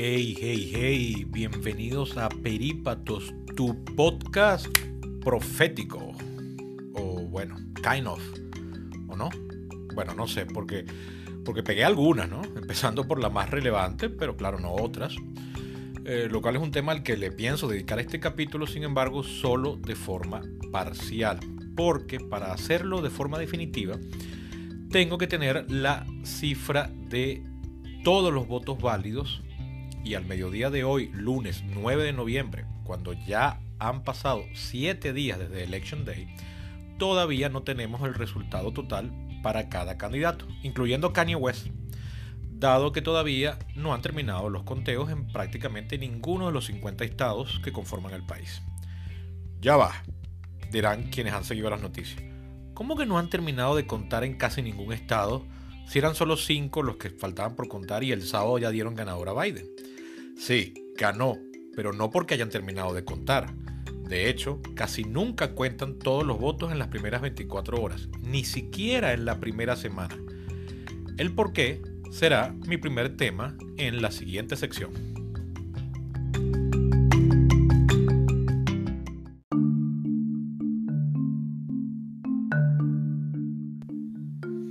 Hey, 0.00 0.36
hey, 0.40 0.70
hey, 0.72 1.26
bienvenidos 1.28 2.16
a 2.18 2.28
Perípatos, 2.28 3.34
tu 3.56 3.84
podcast 3.96 4.68
profético. 5.24 6.12
O 6.94 7.26
bueno, 7.28 7.56
kind 7.82 8.06
of. 8.06 8.22
¿O 9.08 9.16
no? 9.16 9.28
Bueno, 9.96 10.14
no 10.14 10.28
sé, 10.28 10.46
porque, 10.46 10.84
porque 11.44 11.64
pegué 11.64 11.84
algunas, 11.84 12.30
¿no? 12.30 12.42
Empezando 12.56 13.08
por 13.08 13.18
la 13.18 13.28
más 13.28 13.50
relevante, 13.50 14.08
pero 14.08 14.36
claro, 14.36 14.60
no 14.60 14.72
otras. 14.72 15.16
Eh, 16.04 16.28
lo 16.30 16.42
cual 16.42 16.54
es 16.54 16.62
un 16.62 16.70
tema 16.70 16.92
al 16.92 17.02
que 17.02 17.16
le 17.16 17.32
pienso 17.32 17.66
dedicar 17.66 17.98
este 17.98 18.20
capítulo, 18.20 18.68
sin 18.68 18.84
embargo, 18.84 19.24
solo 19.24 19.74
de 19.78 19.96
forma 19.96 20.42
parcial. 20.70 21.40
Porque 21.74 22.20
para 22.20 22.52
hacerlo 22.52 23.02
de 23.02 23.10
forma 23.10 23.36
definitiva, 23.36 23.98
tengo 24.92 25.18
que 25.18 25.26
tener 25.26 25.68
la 25.68 26.06
cifra 26.22 26.88
de 27.10 27.42
todos 28.04 28.32
los 28.32 28.46
votos 28.46 28.80
válidos 28.80 29.42
y 30.08 30.14
al 30.14 30.24
mediodía 30.24 30.70
de 30.70 30.84
hoy, 30.84 31.10
lunes 31.12 31.62
9 31.66 32.02
de 32.02 32.14
noviembre, 32.14 32.64
cuando 32.82 33.12
ya 33.12 33.60
han 33.78 34.04
pasado 34.04 34.42
7 34.54 35.12
días 35.12 35.38
desde 35.38 35.64
Election 35.64 36.06
Day, 36.06 36.34
todavía 36.98 37.50
no 37.50 37.62
tenemos 37.62 38.00
el 38.02 38.14
resultado 38.14 38.72
total 38.72 39.12
para 39.42 39.68
cada 39.68 39.98
candidato, 39.98 40.46
incluyendo 40.62 41.12
Kanye 41.12 41.36
West, 41.36 41.66
dado 42.50 42.92
que 42.92 43.02
todavía 43.02 43.58
no 43.76 43.92
han 43.92 44.00
terminado 44.00 44.48
los 44.48 44.62
conteos 44.62 45.10
en 45.10 45.26
prácticamente 45.30 45.98
ninguno 45.98 46.46
de 46.46 46.52
los 46.52 46.64
50 46.64 47.04
estados 47.04 47.60
que 47.62 47.72
conforman 47.72 48.14
el 48.14 48.24
país. 48.24 48.62
Ya 49.60 49.76
va, 49.76 49.92
dirán 50.72 51.10
quienes 51.10 51.34
han 51.34 51.44
seguido 51.44 51.68
las 51.68 51.82
noticias. 51.82 52.22
¿Cómo 52.72 52.96
que 52.96 53.04
no 53.04 53.18
han 53.18 53.28
terminado 53.28 53.76
de 53.76 53.86
contar 53.86 54.24
en 54.24 54.38
casi 54.38 54.62
ningún 54.62 54.94
estado 54.94 55.44
si 55.86 55.98
eran 55.98 56.14
solo 56.14 56.38
5 56.38 56.82
los 56.82 56.96
que 56.96 57.10
faltaban 57.10 57.56
por 57.56 57.68
contar 57.68 58.04
y 58.04 58.12
el 58.12 58.22
sábado 58.22 58.58
ya 58.58 58.70
dieron 58.70 58.94
ganador 58.94 59.28
a 59.28 59.34
Biden? 59.34 59.66
Sí, 60.38 60.72
ganó, 60.96 61.36
pero 61.74 61.92
no 61.92 62.10
porque 62.10 62.34
hayan 62.34 62.48
terminado 62.48 62.94
de 62.94 63.04
contar. 63.04 63.52
De 64.08 64.30
hecho, 64.30 64.62
casi 64.76 65.02
nunca 65.02 65.50
cuentan 65.52 65.98
todos 65.98 66.24
los 66.24 66.38
votos 66.38 66.70
en 66.70 66.78
las 66.78 66.88
primeras 66.88 67.20
24 67.22 67.82
horas, 67.82 68.08
ni 68.22 68.44
siquiera 68.44 69.12
en 69.12 69.24
la 69.24 69.40
primera 69.40 69.74
semana. 69.74 70.16
El 71.18 71.34
por 71.34 71.52
qué 71.52 71.82
será 72.12 72.54
mi 72.66 72.76
primer 72.76 73.16
tema 73.16 73.58
en 73.76 74.00
la 74.00 74.12
siguiente 74.12 74.56
sección. 74.56 74.92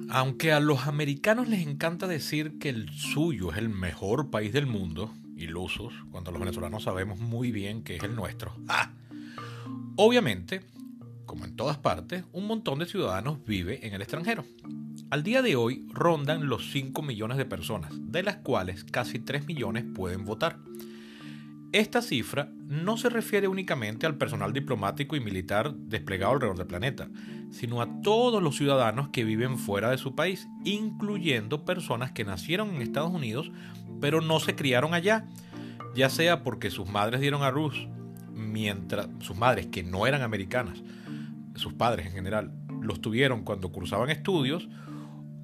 Aunque 0.10 0.54
a 0.54 0.62
los 0.62 0.88
americanos 0.88 1.50
les 1.50 1.68
encanta 1.68 2.08
decir 2.08 2.58
que 2.58 2.70
el 2.70 2.90
suyo 2.90 3.52
es 3.52 3.58
el 3.58 3.70
mejor 3.70 4.32
país 4.32 4.54
del 4.54 4.66
mundo, 4.66 5.14
ilusos, 5.38 5.94
cuando 6.12 6.32
los 6.32 6.40
venezolanos 6.40 6.84
sabemos 6.84 7.20
muy 7.20 7.52
bien 7.52 7.84
que 7.84 7.98
es 7.98 8.04
el 8.04 8.16
nuestro. 8.16 8.56
¡Ah! 8.68 8.92
Obviamente, 9.96 10.62
como 11.26 11.46
en 11.46 11.56
todas 11.56 11.78
partes, 11.78 12.24
un 12.32 12.48
montón 12.48 12.80
de 12.80 12.86
ciudadanos 12.86 13.44
vive 13.46 13.86
en 13.86 13.94
el 13.94 14.02
extranjero. 14.02 14.46
Al 15.10 15.24
día 15.24 15.42
de 15.42 15.56
hoy 15.56 15.86
rondan 15.90 16.48
los 16.48 16.72
5 16.72 17.02
millones 17.02 17.38
de 17.38 17.46
personas, 17.46 17.92
de 17.94 18.24
las 18.24 18.38
cuales 18.38 18.84
casi 18.84 19.20
3 19.20 19.46
millones 19.46 19.86
pueden 19.94 20.26
votar. 20.26 20.58
Esta 21.74 22.02
cifra 22.02 22.50
no 22.66 22.98
se 22.98 23.10
refiere 23.10 23.48
únicamente 23.48 24.06
al 24.06 24.18
personal 24.18 24.54
diplomático 24.54 25.16
y 25.16 25.20
militar 25.20 25.74
desplegado 25.76 26.34
alrededor 26.34 26.58
del 26.58 26.68
planeta, 26.68 27.10
sino 27.52 27.82
a 27.82 28.02
todos 28.02 28.42
los 28.42 28.56
ciudadanos 28.56 29.10
que 29.10 29.26
viven 29.26 29.58
fuera 29.58 29.90
de 29.90 29.98
su 29.98 30.16
país, 30.16 30.48
incluyendo 30.64 31.66
personas 31.66 32.12
que 32.12 32.24
nacieron 32.24 32.76
en 32.76 32.82
Estados 32.82 33.14
Unidos 33.14 33.52
pero 34.00 34.22
no 34.22 34.40
se 34.40 34.56
criaron 34.56 34.94
allá, 34.94 35.26
ya 35.96 36.10
sea 36.10 36.44
porque 36.44 36.70
sus 36.70 36.90
madres 36.90 37.22
dieron 37.22 37.44
a 37.44 37.52
luz, 37.52 37.88
mientras 38.34 39.08
sus 39.20 39.38
madres 39.38 39.68
que 39.68 39.84
no 39.84 40.08
eran 40.08 40.22
americanas, 40.22 40.84
sus 41.56 41.74
padres 41.74 42.06
en 42.08 42.14
general, 42.14 42.52
los 42.82 43.02
tuvieron 43.02 43.44
cuando 43.44 43.72
cursaban 43.72 44.10
estudios, 44.10 44.70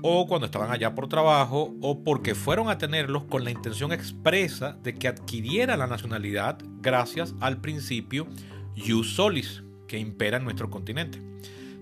o 0.03 0.27
cuando 0.27 0.45
estaban 0.45 0.71
allá 0.71 0.93
por 0.93 1.07
trabajo, 1.07 1.73
o 1.81 2.03
porque 2.03 2.35
fueron 2.35 2.69
a 2.69 2.77
tenerlos 2.77 3.23
con 3.23 3.43
la 3.43 3.49
intención 3.49 3.91
expresa 3.91 4.77
de 4.83 4.93
que 4.93 5.07
adquiriera 5.07 5.75
la 5.75 5.87
nacionalidad 5.87 6.59
gracias 6.81 7.33
al 7.39 7.61
principio 7.61 8.27
ius 8.75 9.15
solis 9.15 9.63
que 9.87 9.97
impera 9.97 10.37
en 10.37 10.43
nuestro 10.43 10.69
continente, 10.69 11.19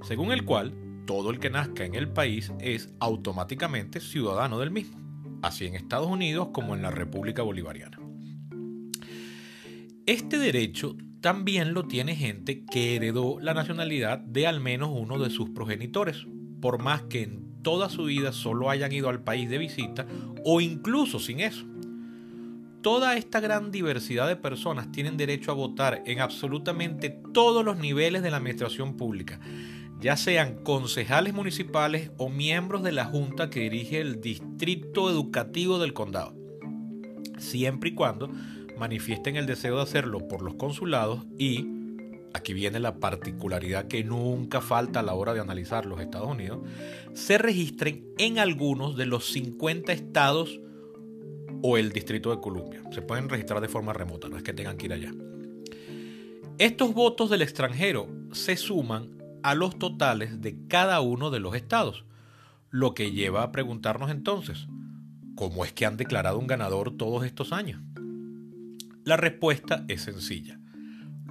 según 0.03 0.31
el 0.31 0.45
cual 0.45 0.73
todo 1.05 1.31
el 1.31 1.39
que 1.39 1.49
nazca 1.49 1.83
en 1.83 1.95
el 1.95 2.07
país 2.07 2.53
es 2.59 2.93
automáticamente 2.99 3.99
ciudadano 3.99 4.57
del 4.57 4.71
mismo 4.71 5.01
así 5.41 5.65
en 5.65 5.75
Estados 5.75 6.07
Unidos 6.07 6.49
como 6.53 6.75
en 6.75 6.81
la 6.81 6.91
República 6.91 7.41
Bolivariana. 7.41 7.99
Este 10.05 10.38
derecho 10.38 10.95
también 11.21 11.73
lo 11.73 11.85
tiene 11.85 12.15
gente 12.15 12.65
que 12.65 12.95
heredó 12.95 13.39
la 13.39 13.53
nacionalidad 13.53 14.19
de 14.19 14.47
al 14.47 14.59
menos 14.59 14.89
uno 14.93 15.19
de 15.19 15.29
sus 15.29 15.49
progenitores, 15.49 16.25
por 16.59 16.81
más 16.81 17.03
que 17.03 17.23
en 17.23 17.50
toda 17.61 17.89
su 17.89 18.05
vida 18.05 18.31
solo 18.31 18.69
hayan 18.69 18.91
ido 18.91 19.09
al 19.09 19.23
país 19.23 19.49
de 19.49 19.57
visita 19.57 20.05
o 20.45 20.61
incluso 20.61 21.19
sin 21.19 21.39
eso. 21.39 21.66
Toda 22.81 23.16
esta 23.16 23.39
gran 23.39 23.72
diversidad 23.72 24.27
de 24.27 24.35
personas 24.35 24.91
tienen 24.91 25.16
derecho 25.16 25.51
a 25.51 25.55
votar 25.55 26.01
en 26.05 26.19
absolutamente 26.19 27.09
todos 27.33 27.63
los 27.63 27.77
niveles 27.77 28.23
de 28.23 28.31
la 28.31 28.38
administración 28.38 28.97
pública, 28.97 29.39
ya 30.00 30.17
sean 30.17 30.55
concejales 30.63 31.35
municipales 31.35 32.09
o 32.17 32.29
miembros 32.29 32.81
de 32.81 32.91
la 32.91 33.05
junta 33.05 33.51
que 33.51 33.59
dirige 33.59 34.01
el 34.01 34.19
distrito 34.19 35.11
educativo 35.11 35.77
del 35.77 35.94
condado, 35.94 36.35
siempre 37.38 37.91
y 37.91 37.94
cuando 37.94 38.31
manifiesten 38.79 39.35
el 39.35 39.45
deseo 39.45 39.75
de 39.75 39.83
hacerlo 39.83 40.27
por 40.27 40.41
los 40.41 40.55
consulados 40.55 41.23
y, 41.38 41.81
aquí 42.34 42.53
viene 42.53 42.80
la 42.80 42.96
particularidad 42.96 43.88
que 43.88 44.03
nunca 44.03 44.62
falta 44.62 45.00
a 45.00 45.03
la 45.03 45.14
hora 45.14 45.34
de 45.34 45.40
analizar 45.40 45.86
los 45.86 46.00
Estados 46.00 46.30
Unidos, 46.30 46.59
se 47.14 47.38
registren 47.38 48.06
en 48.18 48.40
algunos 48.40 48.96
de 48.96 49.06
los 49.06 49.31
50 49.31 49.92
estados 49.92 50.59
o 51.62 51.78
el 51.78 51.92
Distrito 51.92 52.31
de 52.31 52.42
Columbia. 52.42 52.81
Se 52.92 53.02
pueden 53.02 53.30
registrar 53.30 53.62
de 53.62 53.68
forma 53.68 53.94
remota, 53.94 54.30
no 54.30 54.38
es 54.38 54.44
que 54.44 54.53
tengan 54.53 54.78
que 54.78 54.86
ir 54.86 54.94
allá. 54.94 55.14
Estos 56.58 56.94
votos 56.94 57.30
del 57.30 57.42
extranjero 57.42 58.08
se 58.31 58.56
suman 58.56 59.18
a 59.44 59.56
los 59.56 59.78
totales 59.80 60.42
de 60.42 60.56
cada 60.68 61.02
uno 61.02 61.31
de 61.31 61.40
los 61.40 61.56
estados, 61.56 62.06
lo 62.69 62.94
que 62.94 63.12
lleva 63.12 63.44
a 63.44 63.52
preguntarnos 63.52 64.12
entonces, 64.12 64.68
¿cómo 65.36 65.66
es 65.66 65.74
que 65.74 65.86
han 65.86 65.98
declarado 65.98 66.38
un 66.38 66.48
ganador 66.48 66.96
todos 66.96 67.25
estos 67.25 67.52
años? 67.52 67.81
La 69.03 69.18
respuesta 69.18 69.84
es 69.88 70.03
sencilla. 70.03 70.60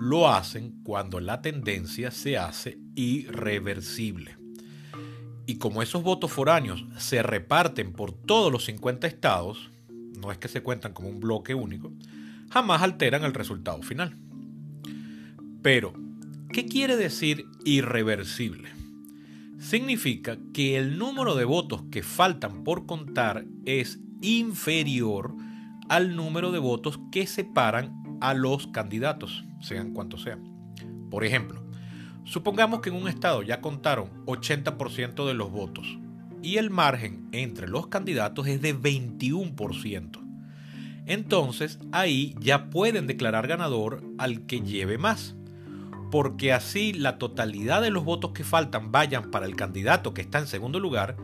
Lo 0.01 0.29
hacen 0.29 0.83
cuando 0.83 1.21
la 1.21 1.43
tendencia 1.43 2.11
se 2.11 2.39
hace 2.39 2.79
irreversible. 2.95 4.37
Y 5.47 5.59
como 5.59 5.83
esos 5.83 6.03
votos 6.03 6.33
foráneos 6.33 6.85
se 6.97 7.23
reparten 7.23 7.93
por 7.93 8.13
todos 8.13 8.51
los 8.51 8.65
50 8.65 9.07
estados, 9.07 9.71
no 9.89 10.33
es 10.33 10.39
que 10.39 10.49
se 10.49 10.63
cuentan 10.63 10.93
como 10.93 11.09
un 11.09 11.21
bloque 11.21 11.55
único, 11.55 11.93
jamás 12.51 12.83
alteran 12.83 13.25
el 13.25 13.35
resultado 13.35 13.83
final. 13.83 14.17
Pero 15.63 15.93
¿Qué 16.53 16.67
quiere 16.67 16.97
decir 16.97 17.47
irreversible? 17.65 18.71
Significa 19.61 20.37
que 20.53 20.77
el 20.77 20.99
número 20.99 21.37
de 21.37 21.45
votos 21.45 21.85
que 21.93 22.03
faltan 22.03 22.65
por 22.65 22.87
contar 22.87 23.45
es 23.67 24.01
inferior 24.21 25.33
al 25.89 26.17
número 26.17 26.51
de 26.51 26.59
votos 26.59 26.99
que 27.13 27.29
separan 27.29 28.00
a 28.21 28.35
los 28.35 28.67
candidatos, 28.69 29.45
sean 29.61 29.93
cuantos 29.93 30.23
sean. 30.23 30.43
Por 31.11 31.25
ejemplo, 31.25 31.63
supongamos 32.25 32.81
que 32.81 32.91
en 32.91 32.97
un 32.97 33.09
estado 33.09 33.43
ya 33.43 33.61
contaron 33.61 34.25
80% 34.27 35.27
de 35.27 35.35
los 35.35 35.51
votos 35.51 35.99
y 36.43 36.57
el 36.57 36.71
margen 36.71 37.29
entre 37.33 37.69
los 37.69 37.89
candidatos 37.89 38.47
es 38.47 38.63
de 38.63 38.75
21%. 38.75 40.21
Entonces 41.07 41.79
ahí 41.93 42.35
ya 42.41 42.71
pueden 42.71 43.07
declarar 43.07 43.47
ganador 43.49 44.03
al 44.19 44.47
que 44.47 44.61
lleve 44.61 44.99
más 44.99 45.35
porque 46.11 46.53
así 46.53 46.93
la 46.93 47.19
totalidad 47.19 47.83
de 47.83 47.91
los 47.91 48.05
votos 48.05 48.33
que 48.33 48.45
faltan 48.45 48.93
vayan 48.93 49.31
para 49.31 49.47
el 49.47 49.57
candidato 49.57 50.13
que 50.13 50.21
está 50.21 50.39
en 50.39 50.47
segundo 50.47 50.81
lugar, 50.81 51.17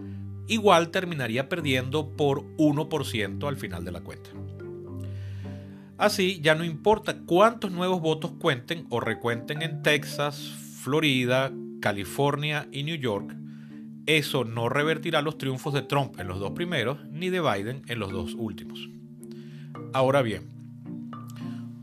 igual 0.47 0.91
terminaría 0.91 1.49
perdiendo 1.49 2.17
por 2.17 2.45
1% 2.57 3.49
al 3.49 3.57
final 3.57 3.85
de 3.85 3.93
la 3.93 4.01
cuenta. 4.01 4.31
Así 5.99 6.41
ya 6.43 6.55
no 6.55 6.65
importa 6.65 7.19
cuántos 7.21 7.71
nuevos 7.71 8.01
votos 8.01 8.33
cuenten 8.39 8.87
o 8.91 9.01
recuenten 9.01 9.63
en 9.63 9.83
Texas, 9.83 10.39
Florida, 10.83 11.53
California 11.81 12.69
y 12.71 12.83
New 12.83 12.97
York, 12.97 13.35
eso 14.07 14.45
no 14.45 14.69
revertirá 14.69 15.23
los 15.23 15.39
triunfos 15.39 15.75
de 15.75 15.83
Trump 15.83 16.21
en 16.21 16.29
los 16.29 16.39
dos 16.39 16.53
primeros 16.53 17.05
ni 17.11 17.29
de 17.29 17.41
Biden 17.41 17.83
en 17.89 17.99
los 17.99 18.13
dos 18.13 18.35
últimos. 18.35 18.89
Ahora 19.93 20.23
bien, 20.23 20.49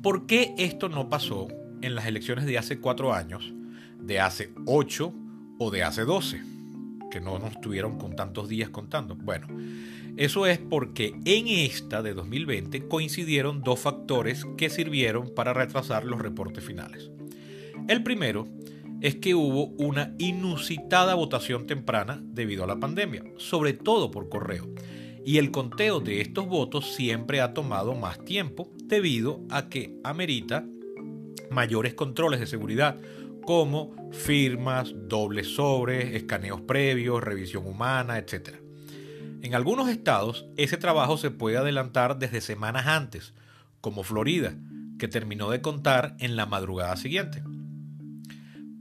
¿por 0.01 0.25
qué 0.25 0.53
esto 0.57 0.89
no 0.89 1.09
pasó 1.09 1.47
en 1.83 1.95
las 1.95 2.05
elecciones 2.05 2.45
de 2.45 2.57
hace 2.57 2.79
cuatro 2.79 3.13
años, 3.13 3.53
de 3.99 4.19
hace 4.19 4.53
ocho 4.65 5.13
o 5.59 5.69
de 5.69 5.83
hace 5.83 6.05
doce. 6.05 6.41
que 7.11 7.21
no 7.21 7.37
nos 7.37 7.61
tuvieron 7.61 7.99
con 7.99 8.15
tantos 8.15 8.49
días 8.49 8.69
contando. 8.69 9.13
Bueno, 9.13 9.45
eso 10.15 10.45
es 10.45 10.59
porque 10.59 11.15
en 11.25 11.47
esta 11.47 12.03
de 12.03 12.13
2020 12.13 12.87
coincidieron 12.87 13.63
dos 13.63 13.79
factores 13.79 14.45
que 14.57 14.69
sirvieron 14.69 15.33
para 15.33 15.53
retrasar 15.53 16.05
los 16.05 16.21
reportes 16.21 16.63
finales. 16.63 17.09
El 17.87 18.03
primero 18.03 18.47
es 19.01 19.15
que 19.15 19.35
hubo 19.35 19.65
una 19.83 20.13
inusitada 20.19 21.15
votación 21.15 21.67
temprana 21.67 22.21
debido 22.23 22.63
a 22.63 22.67
la 22.67 22.79
pandemia, 22.79 23.23
sobre 23.37 23.73
todo 23.73 24.11
por 24.11 24.29
correo. 24.29 24.69
Y 25.25 25.39
el 25.39 25.51
conteo 25.51 25.99
de 25.99 26.21
estos 26.21 26.47
votos 26.47 26.93
siempre 26.93 27.41
ha 27.41 27.53
tomado 27.53 27.95
más 27.95 28.23
tiempo 28.23 28.71
debido 28.85 29.41
a 29.49 29.67
que 29.67 29.97
amerita 30.03 30.65
mayores 31.49 31.95
controles 31.95 32.39
de 32.39 32.47
seguridad 32.47 32.99
como 33.45 33.95
firmas, 34.11 34.93
dobles 34.95 35.55
sobres, 35.55 36.13
escaneos 36.13 36.61
previos, 36.61 37.21
revisión 37.23 37.67
humana, 37.67 38.17
etc. 38.17 38.62
En 39.43 39.55
algunos 39.55 39.89
estados 39.89 40.45
ese 40.55 40.77
trabajo 40.77 41.17
se 41.17 41.29
puede 41.29 41.57
adelantar 41.57 42.17
desde 42.17 42.39
semanas 42.39 42.87
antes, 42.87 43.33
como 43.81 44.03
Florida, 44.03 44.55
que 44.97 45.09
terminó 45.09 45.49
de 45.49 45.59
contar 45.59 46.15
en 46.19 46.37
la 46.37 46.45
madrugada 46.45 46.95
siguiente. 46.95 47.43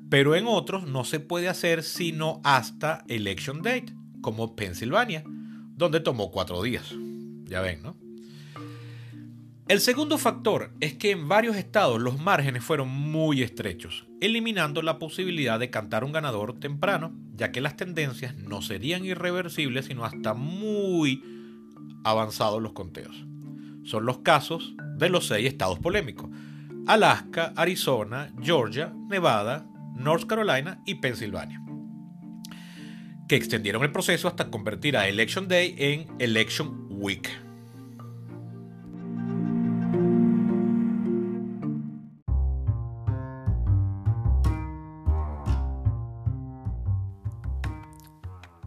Pero 0.09 0.37
en 0.37 0.47
otros 0.47 0.87
no 0.87 1.03
se 1.03 1.19
puede 1.19 1.49
hacer 1.49 1.82
sino 1.82 2.41
hasta 2.44 3.05
Election 3.09 3.62
Date, 3.62 3.93
como 4.20 4.55
Pensilvania, 4.55 5.25
donde 5.26 5.99
tomó 5.99 6.31
cuatro 6.31 6.62
días. 6.62 6.94
Ya 7.47 7.61
ven, 7.61 7.82
¿no? 7.82 7.97
El 9.69 9.81
segundo 9.81 10.19
factor 10.19 10.73
es 10.81 10.94
que 10.94 11.12
en 11.12 11.29
varios 11.29 11.56
estados 11.56 12.00
los 12.00 12.20
márgenes 12.20 12.64
fueron 12.64 12.88
muy 12.88 13.43
estrechos, 13.43 14.06
eliminando 14.20 14.82
la 14.82 14.99
posibilidad 14.99 15.59
de 15.61 15.70
cantar 15.70 16.03
un 16.03 16.11
ganador 16.11 16.59
temprano, 16.59 17.14
ya 17.37 17.53
que 17.53 17.61
las 17.61 17.76
tendencias 17.76 18.37
no 18.37 18.61
serían 18.61 19.05
irreversibles 19.05 19.87
sino 19.87 20.05
hasta 20.05 20.35
muy 20.35 21.23
avanzados 22.05 22.61
los 22.61 22.73
conteos. 22.73 23.25
Son 23.85 24.05
los 24.05 24.19
casos 24.19 24.75
de 24.99 25.09
los 25.09 25.29
seis 25.29 25.47
estados 25.47 25.79
polémicos. 25.79 26.29
Alaska, 26.88 27.53
Arizona, 27.55 28.32
Georgia, 28.43 28.93
Nevada, 29.08 29.65
North 29.94 30.26
Carolina 30.26 30.82
y 30.85 30.97
Pensilvania, 30.97 31.62
que 33.29 33.37
extendieron 33.37 33.85
el 33.85 33.93
proceso 33.93 34.26
hasta 34.26 34.50
convertir 34.50 34.97
a 34.97 35.06
Election 35.06 35.47
Day 35.47 35.76
en 35.79 36.08
Election 36.19 36.88
Week. 36.91 37.31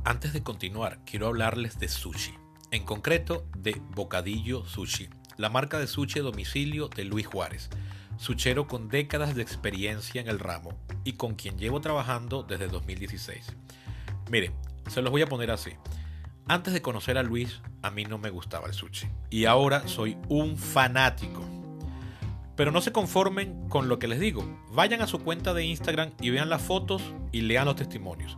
Antes 0.08 0.34
de 0.34 0.44
continuar, 0.44 1.00
quiero 1.04 1.26
hablarles 1.26 1.80
de 1.80 1.88
sushi, 1.88 2.36
en 2.70 2.86
concreto 2.86 3.48
de 3.58 3.82
Bocadillo 3.96 4.64
Sushi, 4.64 5.10
la 5.36 5.50
marca 5.50 5.80
de 5.80 5.88
sushi 5.88 6.20
domicilio 6.20 6.90
de 6.90 7.06
Luis 7.06 7.26
Juárez, 7.26 7.72
suchero 8.18 8.68
con 8.68 8.88
décadas 8.88 9.34
de 9.34 9.42
experiencia 9.42 10.22
en 10.22 10.28
el 10.28 10.38
ramo 10.38 10.78
y 11.04 11.14
con 11.14 11.34
quien 11.34 11.58
llevo 11.58 11.82
trabajando 11.82 12.44
desde 12.44 12.68
2016. 12.68 13.48
Mire, 14.30 14.52
se 14.90 15.02
los 15.02 15.10
voy 15.10 15.24
a 15.24 15.28
poner 15.28 15.50
así. 15.50 15.72
Antes 16.48 16.76
de 16.76 16.84
conocer 16.84 17.18
a 17.18 17.24
Luis, 17.24 17.64
a 17.82 17.90
mí 17.90 18.06
no 18.06 18.20
me 18.20 18.30
gustaba 18.30 18.68
el 18.68 18.76
sushi 18.76 19.08
y 19.32 19.46
ahora 19.46 19.88
soy 19.88 20.18
un 20.30 20.56
fanático. 20.56 21.44
Pero 22.56 22.72
no 22.72 22.82
se 22.82 22.92
conformen 22.92 23.68
con 23.70 23.90
lo 23.90 23.98
que 23.98 24.08
les 24.08 24.20
digo. 24.20 24.46
Vayan 24.72 25.02
a 25.02 25.08
su 25.08 25.18
cuenta 25.18 25.56
de 25.56 25.66
Instagram 25.66 26.12
y 26.22 26.30
vean 26.30 26.52
las 26.52 26.62
fotos 26.62 27.02
y 27.32 27.42
lean 27.42 27.66
los 27.66 27.76
testimonios. 27.76 28.38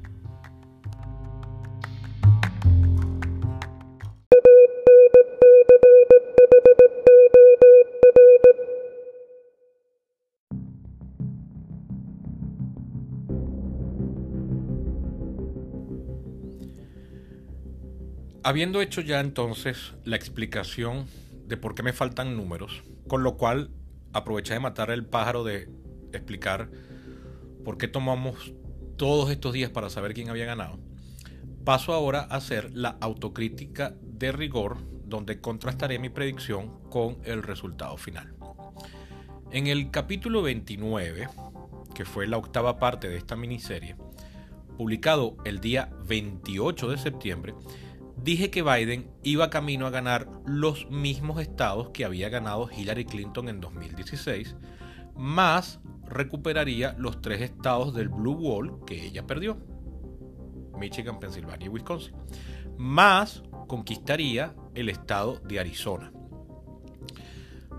Habiendo 18.43 18.81
hecho 18.81 19.01
ya 19.01 19.19
entonces 19.19 19.93
la 20.03 20.15
explicación 20.15 21.05
de 21.45 21.57
por 21.57 21.75
qué 21.75 21.83
me 21.83 21.93
faltan 21.93 22.35
números, 22.35 22.81
con 23.07 23.21
lo 23.21 23.37
cual 23.37 23.69
aproveché 24.13 24.55
de 24.55 24.59
matar 24.59 24.89
el 24.89 25.05
pájaro 25.05 25.43
de 25.43 25.69
explicar 26.11 26.69
por 27.63 27.77
qué 27.77 27.87
tomamos 27.87 28.53
todos 28.97 29.29
estos 29.29 29.53
días 29.53 29.69
para 29.69 29.91
saber 29.91 30.15
quién 30.15 30.29
había 30.29 30.45
ganado, 30.45 30.79
paso 31.63 31.93
ahora 31.93 32.21
a 32.21 32.37
hacer 32.37 32.71
la 32.73 32.97
autocrítica 32.99 33.93
de 34.01 34.31
rigor 34.31 34.77
donde 35.05 35.39
contrastaré 35.39 35.99
mi 35.99 36.09
predicción 36.09 36.79
con 36.89 37.17
el 37.23 37.43
resultado 37.43 37.95
final. 37.97 38.33
En 39.51 39.67
el 39.67 39.91
capítulo 39.91 40.41
29, 40.41 41.27
que 41.93 42.05
fue 42.05 42.25
la 42.25 42.37
octava 42.37 42.79
parte 42.79 43.07
de 43.07 43.17
esta 43.17 43.35
miniserie, 43.35 43.97
publicado 44.77 45.37
el 45.45 45.59
día 45.59 45.91
28 46.07 46.89
de 46.89 46.97
septiembre, 46.97 47.53
dije 48.23 48.51
que 48.51 48.63
Biden 48.63 49.09
iba 49.23 49.49
camino 49.49 49.87
a 49.87 49.89
ganar 49.89 50.27
los 50.45 50.89
mismos 50.89 51.41
estados 51.41 51.89
que 51.89 52.05
había 52.05 52.29
ganado 52.29 52.69
Hillary 52.71 53.05
Clinton 53.05 53.49
en 53.49 53.61
2016, 53.61 54.55
más 55.15 55.79
recuperaría 56.07 56.95
los 56.97 57.21
tres 57.21 57.41
estados 57.41 57.93
del 57.93 58.09
Blue 58.09 58.33
Wall 58.33 58.85
que 58.85 59.05
ella 59.05 59.25
perdió, 59.25 59.57
Michigan, 60.77 61.19
Pensilvania 61.19 61.67
y 61.67 61.69
Wisconsin, 61.69 62.15
más 62.77 63.43
conquistaría 63.67 64.55
el 64.75 64.89
estado 64.89 65.39
de 65.39 65.59
Arizona. 65.59 66.11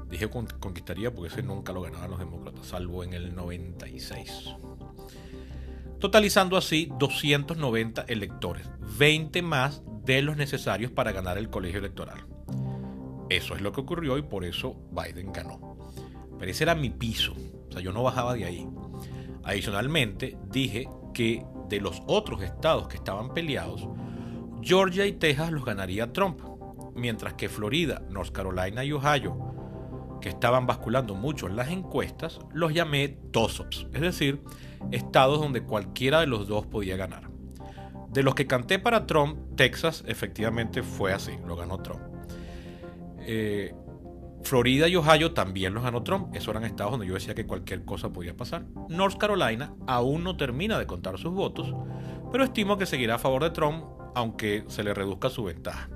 Dije 0.09 0.28
conquistaría 0.28 1.12
porque 1.12 1.33
ese 1.33 1.43
nunca 1.43 1.73
lo 1.73 1.83
ganaban 1.83 2.11
los 2.11 2.19
demócratas, 2.19 2.66
salvo 2.66 3.02
en 3.02 3.14
el 3.14 3.35
96 3.35 4.55
totalizando 6.02 6.56
así 6.56 6.90
290 6.99 8.06
electores, 8.09 8.68
20 8.99 9.40
más 9.42 9.85
de 10.04 10.21
los 10.21 10.37
necesarios 10.37 10.90
para 10.90 11.12
ganar 11.12 11.38
el 11.38 11.49
colegio 11.49 11.78
electoral. 11.78 12.26
Eso 13.30 13.54
es 13.54 13.62
lo 13.62 13.71
que 13.71 13.82
ocurrió 13.82 14.18
y 14.18 14.23
por 14.23 14.44
eso 14.44 14.76
Biden 14.90 15.32
ganó. 15.32 15.78
Pero 16.40 16.50
ese 16.50 16.64
era 16.64 16.75
mi 16.75 16.90
piso, 16.90 17.37
o 17.68 17.73
sea, 17.73 17.80
yo 17.80 17.92
no 17.92 18.02
bajaba 18.02 18.35
de 18.35 18.44
ahí. 18.47 18.66
Adicionalmente, 19.44 20.37
dije 20.50 20.88
que 21.14 21.47
de 21.68 21.80
los 21.80 22.02
otros 22.09 22.42
estados 22.42 22.88
que 22.88 22.97
estaban 22.97 23.32
peleados, 23.32 23.87
Georgia 24.61 25.06
y 25.06 25.12
Texas 25.12 25.52
los 25.52 25.64
ganaría 25.64 26.12
Trump, 26.12 26.40
mientras 26.97 27.35
que 27.35 27.49
Florida, 27.49 28.02
North 28.11 28.32
Carolina 28.32 28.85
y 28.85 28.90
Ohio 28.90 29.62
que 30.23 30.31
estaban 30.31 30.67
basculando 30.67 31.14
mucho 31.14 31.49
en 31.49 31.57
las 31.57 31.69
encuestas, 31.69 32.38
los 32.55 32.73
llamé 32.73 33.09
toss-ups, 33.33 33.88
es 33.93 34.00
decir, 34.00 34.41
estados 34.93 35.41
donde 35.41 35.64
cualquiera 35.64 36.21
de 36.21 36.29
los 36.29 36.49
dos 36.49 36.64
podía 36.64 36.97
ganar. 36.97 37.29
De 38.09 38.23
los 38.23 38.35
que 38.35 38.47
canté 38.47 38.79
para 38.79 39.07
Trump, 39.07 39.57
Texas 39.57 40.05
efectivamente 40.07 40.83
fue 40.83 41.12
así, 41.12 41.33
lo 41.45 41.57
ganó 41.57 41.79
Trump. 41.83 42.00
Eh, 43.19 43.75
Florida 44.43 44.88
y 44.88 44.97
Ohio 44.97 45.33
también 45.33 45.75
los 45.75 45.83
ganó 45.83 46.02
Trump, 46.02 46.35
esos 46.35 46.49
eran 46.49 46.64
estados 46.64 46.93
donde 46.93 47.07
yo 47.07 47.14
decía 47.14 47.35
que 47.35 47.47
cualquier 47.47 47.85
cosa 47.85 48.12
podía 48.12 48.37
pasar. 48.37 48.64
North 48.88 49.19
Carolina 49.19 49.75
aún 49.87 50.25
no 50.25 50.37
termina 50.37 50.79
de 50.79 50.87
contar 50.87 51.19
sus 51.19 51.33
votos, 51.33 51.75
pero 52.31 52.45
estimo 52.45 52.79
que 52.79 52.87
seguirá 52.87 53.17
a 53.17 53.19
favor 53.19 53.43
de 53.43 53.50
Trump, 53.50 53.85
aunque 54.14 54.64
se 54.69 54.85
le 54.85 54.95
reduzca 54.95 55.31
su 55.31 55.45
ventaja. 55.45 55.88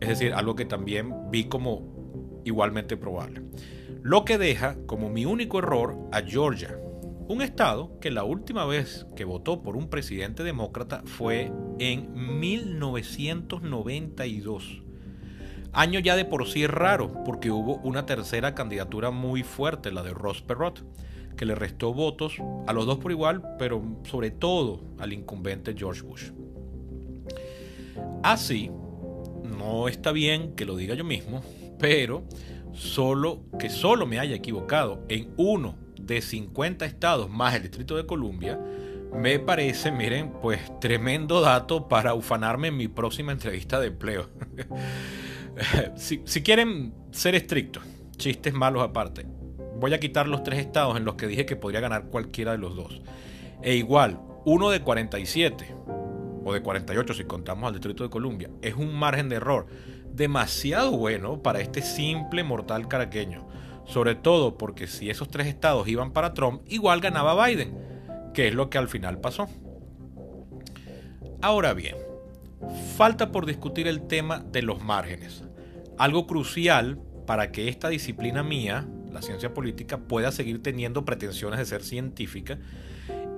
Es 0.00 0.08
decir, 0.08 0.34
algo 0.34 0.56
que 0.56 0.64
también 0.64 1.30
vi 1.30 1.44
como 1.44 2.03
igualmente 2.44 2.96
probable. 2.96 3.42
Lo 4.02 4.24
que 4.24 4.38
deja 4.38 4.76
como 4.86 5.10
mi 5.10 5.26
único 5.26 5.58
error 5.58 5.98
a 6.12 6.22
Georgia, 6.22 6.78
un 7.26 7.40
estado 7.40 7.98
que 8.00 8.10
la 8.10 8.24
última 8.24 8.66
vez 8.66 9.06
que 9.16 9.24
votó 9.24 9.62
por 9.62 9.76
un 9.76 9.88
presidente 9.88 10.44
demócrata 10.44 11.02
fue 11.06 11.50
en 11.78 12.38
1992. 12.38 14.82
Año 15.72 16.00
ya 16.00 16.16
de 16.16 16.26
por 16.26 16.46
sí 16.46 16.66
raro, 16.66 17.24
porque 17.24 17.50
hubo 17.50 17.76
una 17.76 18.04
tercera 18.06 18.54
candidatura 18.54 19.10
muy 19.10 19.42
fuerte, 19.42 19.90
la 19.90 20.02
de 20.02 20.12
Ross 20.12 20.42
Perot, 20.42 20.84
que 21.36 21.46
le 21.46 21.54
restó 21.54 21.92
votos 21.92 22.36
a 22.66 22.72
los 22.72 22.86
dos 22.86 22.98
por 22.98 23.10
igual, 23.10 23.56
pero 23.58 23.82
sobre 24.04 24.30
todo 24.30 24.80
al 24.98 25.12
incumbente 25.12 25.74
George 25.76 26.02
Bush. 26.02 26.30
Así, 28.22 28.70
no 29.44 29.88
está 29.88 30.12
bien 30.12 30.54
que 30.54 30.64
lo 30.64 30.76
diga 30.76 30.94
yo 30.94 31.04
mismo, 31.04 31.42
pero 31.78 32.24
solo 32.72 33.44
que 33.58 33.70
solo 33.70 34.06
me 34.06 34.18
haya 34.18 34.34
equivocado 34.34 35.04
en 35.08 35.32
uno 35.36 35.76
de 36.00 36.20
50 36.20 36.84
estados 36.84 37.30
más 37.30 37.54
el 37.54 37.62
Distrito 37.62 37.96
de 37.96 38.06
Columbia, 38.06 38.58
me 39.14 39.38
parece, 39.38 39.92
miren, 39.92 40.32
pues 40.42 40.60
tremendo 40.80 41.40
dato 41.40 41.88
para 41.88 42.14
ufanarme 42.14 42.68
en 42.68 42.76
mi 42.76 42.88
próxima 42.88 43.32
entrevista 43.32 43.78
de 43.78 43.88
empleo. 43.88 44.28
si, 45.96 46.20
si, 46.24 46.42
quieren 46.42 46.92
ser 47.12 47.36
estrictos, 47.36 47.84
chistes 48.16 48.52
malos 48.52 48.82
aparte, 48.82 49.24
voy 49.78 49.94
a 49.94 50.00
quitar 50.00 50.26
los 50.26 50.42
tres 50.42 50.58
estados 50.58 50.96
en 50.96 51.04
los 51.04 51.14
que 51.14 51.28
dije 51.28 51.46
que 51.46 51.56
podría 51.56 51.80
ganar 51.80 52.06
cualquiera 52.06 52.52
de 52.52 52.58
los 52.58 52.74
dos. 52.74 53.02
E 53.62 53.76
igual, 53.76 54.20
uno 54.44 54.70
de 54.70 54.80
47 54.80 55.74
o 56.44 56.52
de 56.52 56.60
48 56.60 57.14
si 57.14 57.24
contamos 57.24 57.68
al 57.68 57.74
Distrito 57.74 58.02
de 58.02 58.10
Columbia, 58.10 58.50
es 58.62 58.74
un 58.74 58.94
margen 58.94 59.28
de 59.28 59.36
error 59.36 59.66
demasiado 60.14 60.92
bueno 60.92 61.42
para 61.42 61.60
este 61.60 61.82
simple 61.82 62.44
mortal 62.44 62.88
caraqueño. 62.88 63.46
Sobre 63.86 64.14
todo 64.14 64.56
porque 64.56 64.86
si 64.86 65.10
esos 65.10 65.28
tres 65.28 65.46
estados 65.46 65.88
iban 65.88 66.12
para 66.12 66.32
Trump, 66.32 66.62
igual 66.68 67.00
ganaba 67.00 67.46
Biden, 67.46 67.76
que 68.32 68.48
es 68.48 68.54
lo 68.54 68.70
que 68.70 68.78
al 68.78 68.88
final 68.88 69.20
pasó. 69.20 69.48
Ahora 71.42 71.74
bien, 71.74 71.96
falta 72.96 73.30
por 73.30 73.44
discutir 73.44 73.86
el 73.86 74.06
tema 74.06 74.38
de 74.38 74.62
los 74.62 74.82
márgenes, 74.82 75.44
algo 75.98 76.26
crucial 76.26 76.98
para 77.26 77.52
que 77.52 77.68
esta 77.68 77.88
disciplina 77.88 78.42
mía, 78.42 78.86
la 79.12 79.20
ciencia 79.20 79.52
política, 79.52 79.98
pueda 79.98 80.32
seguir 80.32 80.62
teniendo 80.62 81.04
pretensiones 81.04 81.58
de 81.58 81.66
ser 81.66 81.82
científica 81.82 82.58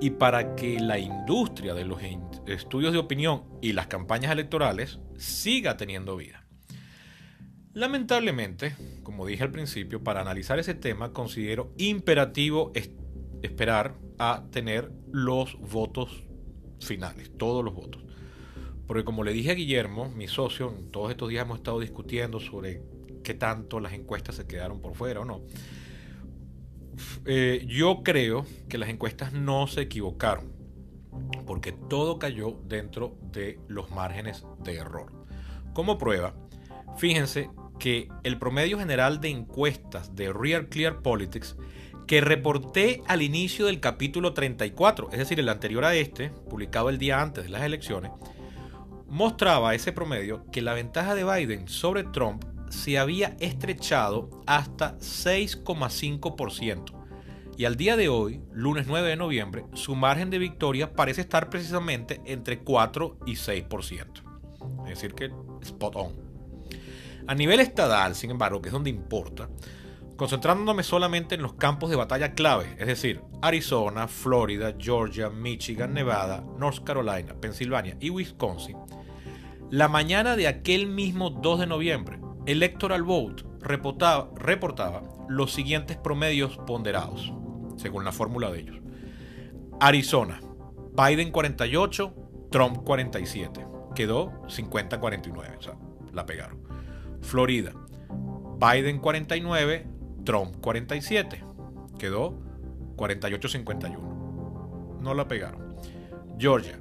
y 0.00 0.10
para 0.10 0.54
que 0.54 0.78
la 0.78 0.98
industria 0.98 1.74
de 1.74 1.84
los 1.84 2.00
estudios 2.46 2.92
de 2.92 2.98
opinión 2.98 3.44
y 3.60 3.72
las 3.72 3.88
campañas 3.88 4.30
electorales 4.30 5.00
siga 5.16 5.76
teniendo 5.76 6.16
vida. 6.16 6.45
Lamentablemente, 7.76 8.74
como 9.02 9.26
dije 9.26 9.42
al 9.42 9.50
principio, 9.50 10.02
para 10.02 10.22
analizar 10.22 10.58
ese 10.58 10.72
tema 10.72 11.12
considero 11.12 11.74
imperativo 11.76 12.72
esperar 13.42 13.98
a 14.18 14.44
tener 14.50 14.90
los 15.12 15.58
votos 15.60 16.24
finales, 16.80 17.30
todos 17.36 17.62
los 17.62 17.74
votos. 17.74 18.02
Porque 18.86 19.04
como 19.04 19.24
le 19.24 19.34
dije 19.34 19.50
a 19.50 19.54
Guillermo, 19.54 20.08
mi 20.08 20.26
socio, 20.26 20.74
todos 20.90 21.10
estos 21.10 21.28
días 21.28 21.44
hemos 21.44 21.58
estado 21.58 21.78
discutiendo 21.78 22.40
sobre 22.40 22.80
qué 23.22 23.34
tanto 23.34 23.78
las 23.78 23.92
encuestas 23.92 24.36
se 24.36 24.46
quedaron 24.46 24.80
por 24.80 24.94
fuera 24.94 25.20
o 25.20 25.26
no. 25.26 25.42
Eh, 27.26 27.66
yo 27.68 28.02
creo 28.02 28.46
que 28.70 28.78
las 28.78 28.88
encuestas 28.88 29.34
no 29.34 29.66
se 29.66 29.82
equivocaron, 29.82 30.50
porque 31.46 31.72
todo 31.72 32.18
cayó 32.18 32.58
dentro 32.64 33.18
de 33.32 33.60
los 33.68 33.90
márgenes 33.90 34.46
de 34.64 34.76
error. 34.76 35.12
Como 35.74 35.98
prueba, 35.98 36.34
fíjense 36.96 37.50
que 37.78 38.08
el 38.22 38.38
promedio 38.38 38.78
general 38.78 39.20
de 39.20 39.28
encuestas 39.28 40.14
de 40.14 40.32
Real 40.32 40.68
Clear 40.68 41.02
Politics 41.02 41.56
que 42.06 42.20
reporté 42.20 43.02
al 43.06 43.22
inicio 43.22 43.66
del 43.66 43.80
capítulo 43.80 44.32
34, 44.32 45.10
es 45.12 45.18
decir, 45.18 45.40
el 45.40 45.48
anterior 45.48 45.84
a 45.84 45.94
este, 45.94 46.30
publicado 46.30 46.88
el 46.88 46.98
día 46.98 47.20
antes 47.20 47.44
de 47.44 47.50
las 47.50 47.62
elecciones, 47.62 48.12
mostraba 49.08 49.74
ese 49.74 49.92
promedio 49.92 50.44
que 50.52 50.62
la 50.62 50.74
ventaja 50.74 51.14
de 51.14 51.24
Biden 51.24 51.68
sobre 51.68 52.04
Trump 52.04 52.44
se 52.68 52.98
había 52.98 53.36
estrechado 53.40 54.30
hasta 54.46 54.96
6,5%. 54.98 56.92
Y 57.58 57.64
al 57.64 57.76
día 57.76 57.96
de 57.96 58.08
hoy, 58.08 58.42
lunes 58.52 58.86
9 58.86 59.08
de 59.08 59.16
noviembre, 59.16 59.64
su 59.72 59.96
margen 59.96 60.28
de 60.30 60.38
victoria 60.38 60.92
parece 60.92 61.22
estar 61.22 61.48
precisamente 61.48 62.20
entre 62.26 62.58
4 62.58 63.18
y 63.26 63.32
6%. 63.32 64.84
Es 64.84 64.90
decir, 64.90 65.14
que 65.14 65.30
spot 65.62 65.96
on. 65.96 66.25
A 67.26 67.34
nivel 67.34 67.60
estatal, 67.60 68.14
sin 68.14 68.30
embargo, 68.30 68.62
que 68.62 68.68
es 68.68 68.72
donde 68.72 68.90
importa, 68.90 69.48
concentrándome 70.16 70.82
solamente 70.82 71.34
en 71.34 71.42
los 71.42 71.54
campos 71.54 71.90
de 71.90 71.96
batalla 71.96 72.34
clave, 72.34 72.74
es 72.78 72.86
decir, 72.86 73.20
Arizona, 73.42 74.08
Florida, 74.08 74.74
Georgia, 74.78 75.28
Michigan, 75.28 75.92
Nevada, 75.92 76.44
North 76.58 76.84
Carolina, 76.84 77.34
Pensilvania 77.40 77.96
y 78.00 78.10
Wisconsin, 78.10 78.76
la 79.70 79.88
mañana 79.88 80.36
de 80.36 80.46
aquel 80.46 80.86
mismo 80.86 81.30
2 81.30 81.60
de 81.60 81.66
noviembre, 81.66 82.20
Electoral 82.46 83.02
Vote 83.02 83.44
reportaba, 83.60 84.30
reportaba 84.36 85.02
los 85.28 85.52
siguientes 85.52 85.96
promedios 85.96 86.56
ponderados, 86.58 87.32
según 87.76 88.04
la 88.04 88.12
fórmula 88.12 88.50
de 88.50 88.60
ellos. 88.60 88.76
Arizona, 89.80 90.40
Biden 90.92 91.32
48, 91.32 92.14
Trump 92.50 92.84
47. 92.84 93.66
Quedó 93.94 94.30
50-49, 94.44 95.58
o 95.58 95.62
sea, 95.62 95.74
la 96.12 96.24
pegaron. 96.24 96.65
Florida, 97.20 97.72
Biden 98.58 98.98
49, 98.98 99.86
Trump 100.24 100.56
47. 100.60 101.44
Quedó 101.98 102.38
48-51. 102.96 105.00
No 105.00 105.14
la 105.14 105.28
pegaron. 105.28 105.76
Georgia, 106.38 106.78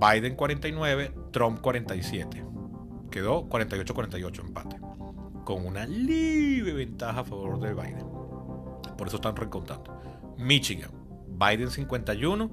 Biden 0.00 0.36
49, 0.36 1.12
Trump 1.32 1.60
47. 1.60 2.44
Quedó 3.10 3.48
48-48 3.48 4.40
empate 4.40 4.86
con 5.46 5.64
una 5.64 5.86
libre 5.86 6.72
ventaja 6.72 7.20
a 7.20 7.24
favor 7.24 7.60
de 7.60 7.72
Biden. 7.72 8.04
Por 8.98 9.06
eso 9.06 9.16
están 9.16 9.36
recontando. 9.36 9.96
Michigan, 10.36 10.90
Biden 11.28 11.70
51, 11.70 12.50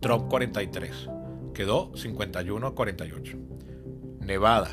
Trump 0.00 0.28
43. 0.28 1.10
Quedó 1.52 1.90
51 1.96 2.66
a 2.66 2.74
48. 2.74 3.36
Nevada, 4.20 4.70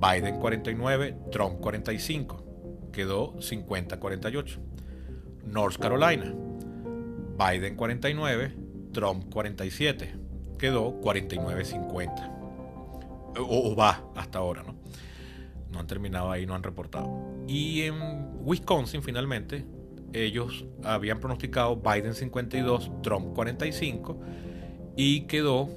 Biden 0.00 0.38
49, 0.38 1.16
Trump 1.30 1.60
45. 1.60 2.90
Quedó 2.92 3.40
50 3.40 3.94
a 3.94 4.00
48. 4.00 4.60
North 5.44 5.78
Carolina, 5.78 6.34
Biden 7.38 7.76
49, 7.76 8.54
Trump 8.92 9.32
47. 9.32 10.14
Quedó 10.58 11.00
49 11.00 11.64
50. 11.64 12.32
O, 13.38 13.70
o 13.70 13.76
va 13.76 14.10
hasta 14.14 14.38
ahora, 14.38 14.62
¿no? 14.62 14.74
no 15.76 15.80
han 15.80 15.86
terminado 15.86 16.30
ahí, 16.30 16.46
no 16.46 16.54
han 16.54 16.62
reportado. 16.62 17.08
Y 17.46 17.82
en 17.82 17.96
Wisconsin, 18.40 19.02
finalmente, 19.02 19.64
ellos 20.12 20.64
habían 20.82 21.20
pronosticado 21.20 21.76
Biden 21.76 22.14
52, 22.14 22.90
Trump 23.02 23.34
45 23.34 24.18
y 24.96 25.22
quedó 25.22 25.68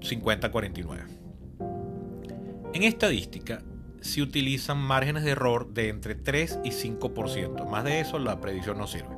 50-49. 0.00 1.15
En 2.76 2.82
estadística 2.82 3.62
se 4.02 4.20
utilizan 4.20 4.76
márgenes 4.76 5.24
de 5.24 5.30
error 5.30 5.72
de 5.72 5.88
entre 5.88 6.14
3 6.14 6.58
y 6.62 6.72
5%. 6.72 7.66
Más 7.70 7.84
de 7.84 8.00
eso 8.00 8.18
la 8.18 8.38
predicción 8.38 8.76
no 8.76 8.86
sirve. 8.86 9.16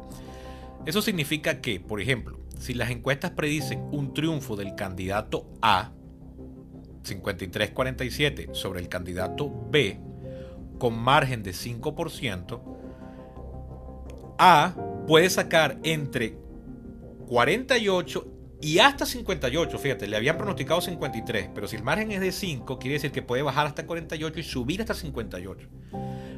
Eso 0.87 1.03
significa 1.03 1.61
que, 1.61 1.81
por 1.81 2.01
ejemplo, 2.01 2.39
si 2.61 2.73
las 2.73 2.91
encuestas 2.91 3.33
predicen 3.33 3.81
un 3.91 4.15
triunfo 4.15 4.55
del 4.55 4.77
candidato 4.77 5.51
A, 5.61 5.91
53-47 7.03 8.55
sobre 8.55 8.79
el 8.79 8.89
candidato 8.89 9.51
B 9.69 9.99
con 10.79 10.97
margen 10.97 11.43
de 11.43 11.51
5%, 11.51 12.63
A 14.39 14.77
puede 15.09 15.29
sacar 15.31 15.81
entre 15.83 16.39
48 17.27 18.38
y 18.61 18.79
hasta 18.81 19.07
58. 19.07 19.79
Fíjate, 19.79 20.09
le 20.09 20.17
habían 20.17 20.37
pronosticado 20.37 20.81
53, 20.81 21.51
pero 21.55 21.69
si 21.69 21.77
el 21.77 21.83
margen 21.83 22.11
es 22.11 22.21
de 22.21 22.33
5, 22.33 22.79
quiere 22.79 22.95
decir 22.95 23.13
que 23.13 23.23
puede 23.23 23.43
bajar 23.43 23.67
hasta 23.67 23.87
48 23.87 24.41
y 24.41 24.43
subir 24.43 24.81
hasta 24.81 24.95
58. 24.95 25.69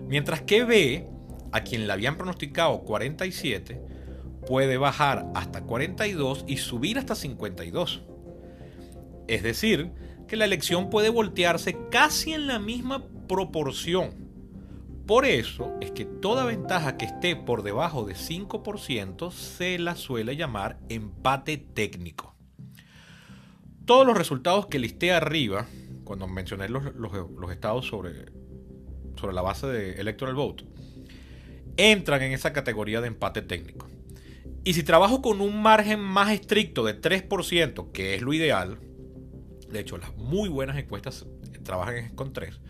Mientras 0.07 0.43
que 0.43 0.65
B, 0.65 1.09
a 1.53 1.63
quien 1.63 1.87
le 1.87 1.93
habían 1.93 2.17
pronosticado 2.17 2.83
47, 2.83 3.81
puede 4.47 4.77
bajar 4.77 5.27
hasta 5.35 5.63
42 5.63 6.45
y 6.47 6.59
subir 6.59 6.99
hasta 6.99 7.15
52. 7.15 8.03
Es 9.29 9.43
decir, 9.43 9.93
que 10.29 10.37
la 10.37 10.45
elección 10.45 10.91
puede 10.91 11.09
voltearse 11.09 11.77
casi 11.91 12.33
en 12.33 12.47
la 12.47 12.59
misma 12.59 13.05
proporción. 13.29 14.30
Por 15.11 15.25
eso 15.25 15.77
es 15.81 15.91
que 15.91 16.05
toda 16.05 16.45
ventaja 16.45 16.97
que 16.97 17.05
esté 17.05 17.35
por 17.35 17.65
debajo 17.65 18.05
de 18.05 18.15
5% 18.15 19.33
se 19.33 19.77
la 19.81 19.97
suele 19.97 20.37
llamar 20.37 20.79
empate 20.89 21.57
técnico. 21.57 22.37
Todos 23.87 24.07
los 24.07 24.17
resultados 24.17 24.67
que 24.67 24.79
listé 24.79 25.11
arriba, 25.11 25.67
cuando 26.05 26.29
mencioné 26.29 26.69
los, 26.69 26.85
estados 27.51 27.89
sobre, 27.89 28.27
sobre 29.17 29.35
la 29.35 29.43
base 29.43 29.67
de 29.67 29.95
Electoral 29.95 30.37
Vote, 30.37 30.65
entran 31.77 32.23
en 32.23 32.31
esa 32.31 32.53
categoría 32.53 33.01
de 33.01 33.09
empate 33.09 33.43
técnico. 33.43 33.89
Y 34.63 34.75
si 34.75 34.85
trabajo 34.85 35.23
con 35.23 35.41
un 35.41 35.61
margen 35.61 35.99
más 35.99 36.31
estricto 36.31 36.85
de 36.85 37.01
3%, 37.01 37.91
que 37.91 38.15
es 38.15 38.23
lo 38.23 38.33
ideal, 38.33 38.79
de 39.73 39.81
hecho 39.81 39.99
las 39.99 40.15
muy 40.15 40.49
buenas 40.49 40.79
encuestas 40.79 41.27
trabajan 41.65 42.15
con 42.15 42.33
3, 42.33 42.61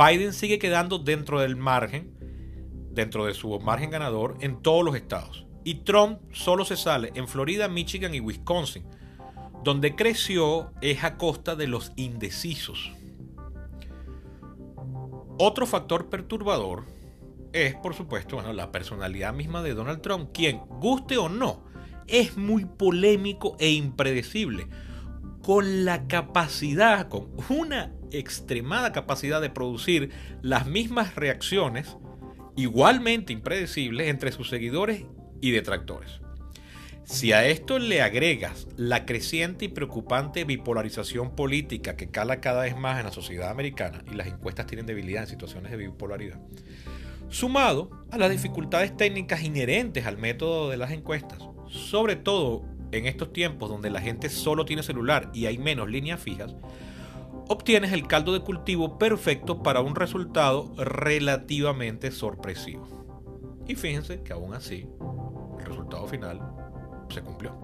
Biden 0.00 0.32
sigue 0.32 0.58
quedando 0.58 0.98
dentro 0.98 1.40
del 1.40 1.56
margen, 1.56 2.16
dentro 2.90 3.26
de 3.26 3.34
su 3.34 3.60
margen 3.60 3.90
ganador 3.90 4.38
en 4.40 4.62
todos 4.62 4.82
los 4.82 4.96
estados. 4.96 5.44
Y 5.62 5.82
Trump 5.84 6.20
solo 6.32 6.64
se 6.64 6.78
sale 6.78 7.12
en 7.16 7.28
Florida, 7.28 7.68
Michigan 7.68 8.14
y 8.14 8.20
Wisconsin, 8.20 8.86
donde 9.62 9.94
creció 9.94 10.72
es 10.80 11.04
a 11.04 11.18
costa 11.18 11.54
de 11.54 11.66
los 11.66 11.92
indecisos. 11.96 12.92
Otro 15.38 15.66
factor 15.66 16.08
perturbador 16.08 16.86
es, 17.52 17.74
por 17.74 17.94
supuesto, 17.94 18.36
bueno, 18.36 18.54
la 18.54 18.72
personalidad 18.72 19.34
misma 19.34 19.62
de 19.62 19.74
Donald 19.74 20.00
Trump, 20.00 20.30
quien, 20.32 20.60
guste 20.80 21.18
o 21.18 21.28
no, 21.28 21.62
es 22.06 22.38
muy 22.38 22.64
polémico 22.64 23.54
e 23.58 23.70
impredecible, 23.70 24.66
con 25.42 25.84
la 25.84 26.06
capacidad, 26.06 27.08
con 27.08 27.28
una 27.48 27.92
extremada 28.12 28.92
capacidad 28.92 29.40
de 29.40 29.50
producir 29.50 30.10
las 30.42 30.66
mismas 30.66 31.14
reacciones 31.14 31.96
igualmente 32.56 33.32
impredecibles 33.32 34.08
entre 34.08 34.32
sus 34.32 34.48
seguidores 34.48 35.04
y 35.40 35.50
detractores. 35.50 36.20
Si 37.04 37.32
a 37.32 37.44
esto 37.46 37.78
le 37.78 38.02
agregas 38.02 38.68
la 38.76 39.04
creciente 39.04 39.64
y 39.64 39.68
preocupante 39.68 40.44
bipolarización 40.44 41.34
política 41.34 41.96
que 41.96 42.08
cala 42.08 42.40
cada 42.40 42.62
vez 42.62 42.76
más 42.76 43.00
en 43.00 43.06
la 43.06 43.12
sociedad 43.12 43.50
americana, 43.50 44.04
y 44.10 44.14
las 44.14 44.28
encuestas 44.28 44.66
tienen 44.66 44.86
debilidad 44.86 45.22
en 45.24 45.28
situaciones 45.28 45.72
de 45.72 45.76
bipolaridad, 45.76 46.38
sumado 47.28 47.90
a 48.12 48.18
las 48.18 48.30
dificultades 48.30 48.96
técnicas 48.96 49.42
inherentes 49.42 50.06
al 50.06 50.18
método 50.18 50.70
de 50.70 50.76
las 50.76 50.92
encuestas, 50.92 51.40
sobre 51.68 52.14
todo 52.14 52.64
en 52.92 53.06
estos 53.06 53.32
tiempos 53.32 53.68
donde 53.68 53.90
la 53.90 54.00
gente 54.00 54.28
solo 54.28 54.64
tiene 54.64 54.82
celular 54.82 55.30
y 55.32 55.46
hay 55.46 55.58
menos 55.58 55.88
líneas 55.88 56.20
fijas, 56.20 56.54
obtienes 57.48 57.92
el 57.92 58.06
caldo 58.06 58.32
de 58.32 58.40
cultivo 58.40 58.98
perfecto 58.98 59.62
para 59.62 59.80
un 59.80 59.94
resultado 59.94 60.72
relativamente 60.76 62.10
sorpresivo. 62.10 62.86
Y 63.66 63.74
fíjense 63.74 64.22
que 64.22 64.32
aún 64.32 64.54
así, 64.54 64.86
el 65.58 65.66
resultado 65.66 66.06
final 66.06 66.40
se 67.08 67.22
cumplió. 67.22 67.56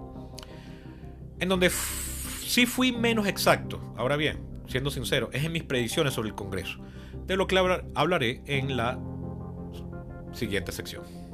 En 1.39 1.49
donde 1.49 1.71
sí 1.71 2.67
fui 2.67 2.93
menos 2.93 3.27
exacto, 3.27 3.95
ahora 3.97 4.17
bien, 4.17 4.39
siendo 4.69 4.91
sincero, 4.91 5.31
es 5.33 5.45
en 5.45 5.53
mis 5.53 5.65
predicciones 5.65 6.15
sobre 6.15 6.29
el 6.29 6.35
Congreso, 6.35 6.79
de 7.27 7.37
lo 7.37 7.47
que 7.47 7.59
hablaré 7.95 8.43
en 8.47 8.77
la 8.77 8.99
siguiente 10.33 10.73
sección. 10.73 11.26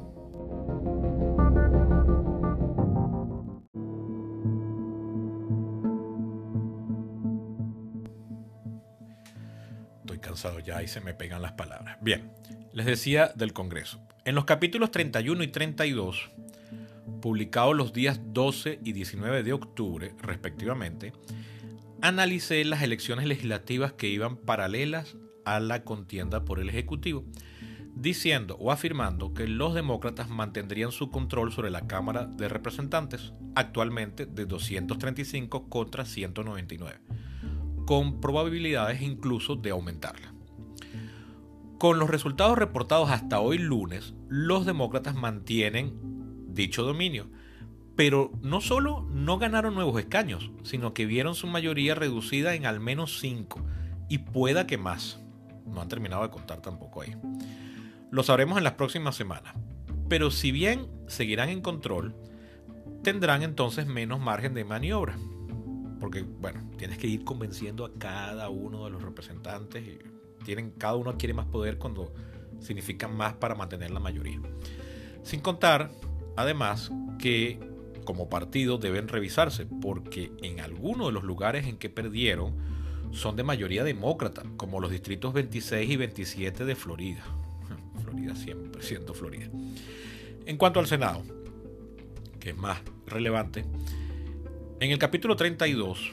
Ya 10.63 10.81
y 10.81 10.87
se 10.87 11.01
me 11.01 11.13
pegan 11.13 11.41
las 11.41 11.53
palabras. 11.53 11.97
Bien, 12.01 12.31
les 12.73 12.85
decía 12.85 13.31
del 13.35 13.53
Congreso. 13.53 14.01
En 14.25 14.35
los 14.35 14.45
capítulos 14.45 14.91
31 14.91 15.43
y 15.43 15.47
32, 15.47 16.31
publicados 17.21 17.75
los 17.75 17.93
días 17.93 18.19
12 18.25 18.79
y 18.83 18.93
19 18.93 19.43
de 19.43 19.53
octubre, 19.53 20.13
respectivamente, 20.21 21.13
analicé 22.01 22.63
las 22.65 22.81
elecciones 22.81 23.25
legislativas 23.25 23.93
que 23.93 24.07
iban 24.07 24.37
paralelas 24.37 25.17
a 25.45 25.59
la 25.59 25.83
contienda 25.83 26.45
por 26.45 26.59
el 26.59 26.69
Ejecutivo 26.69 27.25
diciendo 27.95 28.57
o 28.59 28.71
afirmando 28.71 29.33
que 29.33 29.47
los 29.47 29.73
demócratas 29.73 30.29
mantendrían 30.29 30.91
su 30.91 31.09
control 31.09 31.51
sobre 31.51 31.71
la 31.71 31.87
Cámara 31.87 32.25
de 32.25 32.49
Representantes, 32.49 33.33
actualmente 33.55 34.25
de 34.25 34.45
235 34.45 35.69
contra 35.69 36.05
199, 36.05 36.99
con 37.85 38.19
probabilidades 38.19 39.01
incluso 39.01 39.55
de 39.55 39.71
aumentarla. 39.71 40.33
Con 41.83 41.99
los 41.99 42.09
resultados 42.09 42.57
reportados 42.57 43.11
hasta 43.11 43.41
hoy 43.41 43.57
lunes, 43.57 44.13
los 44.29 44.65
demócratas 44.65 45.15
mantienen 45.15 45.91
dicho 46.47 46.81
dominio, 46.83 47.27
pero 47.97 48.31
no 48.41 48.61
solo 48.61 49.05
no 49.11 49.37
ganaron 49.37 49.75
nuevos 49.75 49.99
escaños, 49.99 50.49
sino 50.63 50.93
que 50.93 51.05
vieron 51.05 51.35
su 51.35 51.45
mayoría 51.45 51.93
reducida 51.93 52.55
en 52.55 52.65
al 52.65 52.79
menos 52.79 53.19
5 53.19 53.59
y 54.07 54.19
pueda 54.19 54.65
que 54.65 54.77
más. 54.77 55.19
No 55.65 55.81
han 55.81 55.89
terminado 55.89 56.23
de 56.23 56.29
contar 56.29 56.61
tampoco 56.61 57.01
ahí. 57.01 57.17
Lo 58.11 58.23
sabremos 58.23 58.57
en 58.57 58.63
las 58.63 58.75
próximas 58.75 59.17
semanas. 59.17 59.53
Pero 60.07 60.31
si 60.31 60.53
bien 60.53 60.87
seguirán 61.07 61.49
en 61.49 61.59
control, 61.59 62.15
tendrán 63.03 63.43
entonces 63.43 63.87
menos 63.87 64.21
margen 64.21 64.53
de 64.53 64.63
maniobra. 64.63 65.17
Porque, 65.99 66.21
bueno, 66.21 66.61
tienes 66.77 66.97
que 66.97 67.07
ir 67.07 67.25
convenciendo 67.25 67.83
a 67.83 67.91
cada 67.99 68.47
uno 68.47 68.85
de 68.85 68.91
los 68.91 69.01
representantes 69.01 69.85
y 69.85 70.12
tienen, 70.43 70.71
cada 70.71 70.95
uno 70.95 71.17
quiere 71.17 71.33
más 71.33 71.45
poder 71.45 71.77
cuando 71.77 72.13
significan 72.59 73.15
más 73.15 73.33
para 73.33 73.55
mantener 73.55 73.91
la 73.91 73.99
mayoría. 73.99 74.39
Sin 75.23 75.39
contar, 75.39 75.91
además, 76.35 76.91
que 77.19 77.59
como 78.05 78.29
partido 78.29 78.77
deben 78.77 79.07
revisarse, 79.07 79.65
porque 79.65 80.31
en 80.41 80.59
algunos 80.59 81.07
de 81.07 81.13
los 81.13 81.23
lugares 81.23 81.67
en 81.67 81.77
que 81.77 81.89
perdieron 81.89 82.55
son 83.11 83.35
de 83.35 83.43
mayoría 83.43 83.83
demócrata, 83.83 84.43
como 84.57 84.79
los 84.79 84.91
distritos 84.91 85.33
26 85.33 85.89
y 85.89 85.95
27 85.95 86.65
de 86.65 86.75
Florida. 86.75 87.23
Florida, 88.03 88.35
siempre 88.35 88.81
siendo 88.81 89.13
Florida. 89.13 89.49
En 90.45 90.57
cuanto 90.57 90.79
al 90.79 90.87
Senado, 90.87 91.23
que 92.39 92.49
es 92.49 92.57
más 92.57 92.81
relevante, 93.05 93.65
en 94.79 94.91
el 94.91 94.97
capítulo 94.97 95.35
32, 95.35 96.11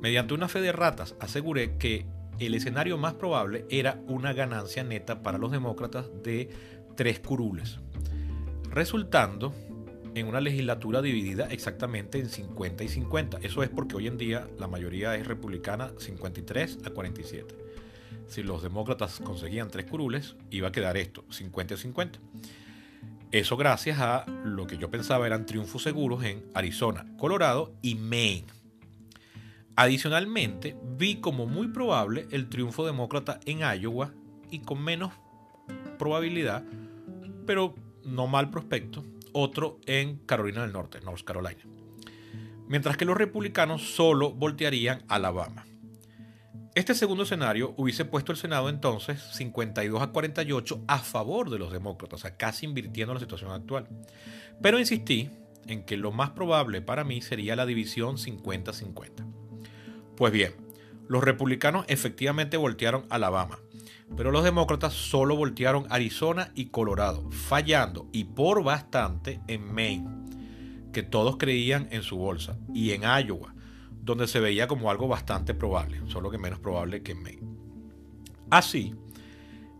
mediante 0.00 0.34
una 0.34 0.48
fe 0.48 0.60
de 0.60 0.70
ratas, 0.70 1.16
aseguré 1.18 1.76
que 1.78 2.06
el 2.38 2.54
escenario 2.54 2.98
más 2.98 3.14
probable 3.14 3.64
era 3.70 4.00
una 4.06 4.32
ganancia 4.32 4.84
neta 4.84 5.22
para 5.22 5.38
los 5.38 5.50
demócratas 5.50 6.06
de 6.22 6.50
tres 6.96 7.20
curules, 7.20 7.78
resultando 8.70 9.54
en 10.14 10.26
una 10.26 10.40
legislatura 10.40 11.02
dividida 11.02 11.46
exactamente 11.46 12.18
en 12.18 12.28
50 12.28 12.84
y 12.84 12.88
50. 12.88 13.38
Eso 13.42 13.62
es 13.62 13.68
porque 13.68 13.96
hoy 13.96 14.06
en 14.06 14.18
día 14.18 14.48
la 14.58 14.66
mayoría 14.66 15.14
es 15.16 15.26
republicana 15.26 15.92
53 15.98 16.78
a 16.84 16.90
47 16.90 17.68
si 18.28 18.42
los 18.42 18.62
demócratas 18.62 19.20
conseguían 19.20 19.70
tres 19.70 19.86
curules, 19.86 20.36
iba 20.50 20.68
a 20.68 20.72
quedar 20.72 20.96
esto, 20.96 21.24
50-50. 21.30 22.18
Eso 23.32 23.56
gracias 23.56 23.98
a 24.00 24.24
lo 24.44 24.66
que 24.66 24.78
yo 24.78 24.90
pensaba 24.90 25.26
eran 25.26 25.46
triunfos 25.46 25.82
seguros 25.82 26.24
en 26.24 26.44
Arizona, 26.54 27.06
Colorado 27.18 27.72
y 27.82 27.94
Maine. 27.94 28.46
Adicionalmente, 29.80 30.76
vi 30.96 31.20
como 31.20 31.46
muy 31.46 31.68
probable 31.68 32.26
el 32.32 32.48
triunfo 32.48 32.84
demócrata 32.84 33.38
en 33.46 33.60
Iowa 33.60 34.12
y 34.50 34.58
con 34.58 34.82
menos 34.82 35.12
probabilidad, 36.00 36.64
pero 37.46 37.76
no 38.02 38.26
mal 38.26 38.50
prospecto, 38.50 39.04
otro 39.32 39.78
en 39.86 40.16
Carolina 40.26 40.62
del 40.62 40.72
Norte, 40.72 41.00
North 41.00 41.22
Carolina. 41.22 41.62
Mientras 42.66 42.96
que 42.96 43.04
los 43.04 43.16
republicanos 43.16 43.94
solo 43.94 44.32
voltearían 44.32 45.04
a 45.06 45.14
Alabama. 45.14 45.64
Este 46.74 46.96
segundo 46.96 47.22
escenario 47.22 47.72
hubiese 47.76 48.04
puesto 48.04 48.32
el 48.32 48.38
Senado 48.38 48.70
entonces 48.70 49.22
52 49.34 50.02
a 50.02 50.08
48 50.08 50.86
a 50.88 50.98
favor 50.98 51.50
de 51.50 51.60
los 51.60 51.70
demócratas, 51.70 52.18
o 52.18 52.22
sea, 52.22 52.36
casi 52.36 52.66
invirtiendo 52.66 53.14
la 53.14 53.20
situación 53.20 53.52
actual. 53.52 53.86
Pero 54.60 54.80
insistí 54.80 55.30
en 55.68 55.84
que 55.84 55.96
lo 55.96 56.10
más 56.10 56.30
probable 56.30 56.82
para 56.82 57.04
mí 57.04 57.22
sería 57.22 57.54
la 57.54 57.64
división 57.64 58.16
50-50. 58.16 59.37
Pues 60.18 60.32
bien, 60.32 60.52
los 61.06 61.22
republicanos 61.22 61.84
efectivamente 61.86 62.56
voltearon 62.56 63.04
Alabama, 63.08 63.60
pero 64.16 64.32
los 64.32 64.42
demócratas 64.42 64.92
solo 64.92 65.36
voltearon 65.36 65.86
Arizona 65.90 66.50
y 66.56 66.66
Colorado, 66.66 67.30
fallando 67.30 68.08
y 68.10 68.24
por 68.24 68.64
bastante 68.64 69.40
en 69.46 69.72
Maine, 69.72 70.08
que 70.92 71.04
todos 71.04 71.36
creían 71.36 71.86
en 71.92 72.02
su 72.02 72.16
bolsa, 72.16 72.58
y 72.74 72.90
en 72.90 73.02
Iowa, 73.02 73.54
donde 74.02 74.26
se 74.26 74.40
veía 74.40 74.66
como 74.66 74.90
algo 74.90 75.06
bastante 75.06 75.54
probable, 75.54 76.00
solo 76.08 76.32
que 76.32 76.38
menos 76.38 76.58
probable 76.58 77.04
que 77.04 77.12
en 77.12 77.22
Maine. 77.22 77.48
Así, 78.50 78.96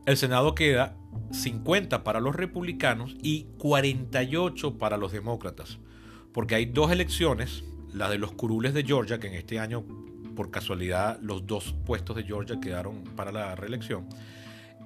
el 0.07 0.16
Senado 0.16 0.55
queda 0.55 0.96
50 1.33 2.05
para 2.05 2.20
los 2.20 2.37
republicanos 2.37 3.16
y 3.20 3.48
48 3.59 4.79
para 4.79 4.98
los 4.98 5.11
demócratas, 5.11 5.81
porque 6.33 6.55
hay 6.55 6.66
dos 6.66 6.92
elecciones, 6.92 7.64
la 7.92 8.09
de 8.09 8.18
los 8.18 8.31
curules 8.31 8.72
de 8.72 8.85
Georgia, 8.85 9.18
que 9.18 9.27
en 9.27 9.35
este 9.35 9.59
año, 9.59 9.85
por 10.38 10.53
casualidad, 10.53 11.18
los 11.20 11.48
dos 11.48 11.74
puestos 11.85 12.14
de 12.14 12.22
Georgia 12.22 12.61
quedaron 12.61 13.03
para 13.16 13.33
la 13.33 13.57
reelección. 13.57 14.09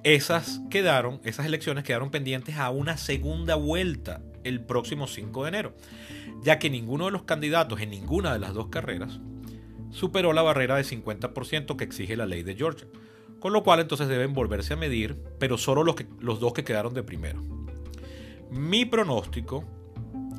Esas 0.03 0.61
quedaron, 0.71 1.21
esas 1.23 1.45
elecciones 1.45 1.83
quedaron 1.83 2.09
pendientes 2.09 2.57
a 2.57 2.71
una 2.71 2.97
segunda 2.97 3.53
vuelta 3.53 4.23
el 4.43 4.61
próximo 4.61 5.05
5 5.05 5.43
de 5.43 5.49
enero, 5.49 5.75
ya 6.41 6.57
que 6.57 6.71
ninguno 6.71 7.05
de 7.05 7.11
los 7.11 7.21
candidatos 7.21 7.81
en 7.81 7.91
ninguna 7.91 8.33
de 8.33 8.39
las 8.39 8.55
dos 8.55 8.69
carreras 8.69 9.19
superó 9.91 10.33
la 10.33 10.41
barrera 10.41 10.75
de 10.75 10.85
50% 10.85 11.75
que 11.75 11.83
exige 11.83 12.17
la 12.17 12.25
ley 12.25 12.41
de 12.41 12.55
Georgia. 12.55 12.87
Con 13.39 13.53
lo 13.53 13.61
cual 13.61 13.79
entonces 13.79 14.07
deben 14.07 14.33
volverse 14.33 14.73
a 14.73 14.77
medir, 14.77 15.15
pero 15.37 15.59
solo 15.59 15.83
los, 15.83 15.97
los 16.19 16.39
dos 16.39 16.53
que 16.53 16.63
quedaron 16.63 16.95
de 16.95 17.03
primero. 17.03 17.43
Mi 18.49 18.85
pronóstico, 18.85 19.65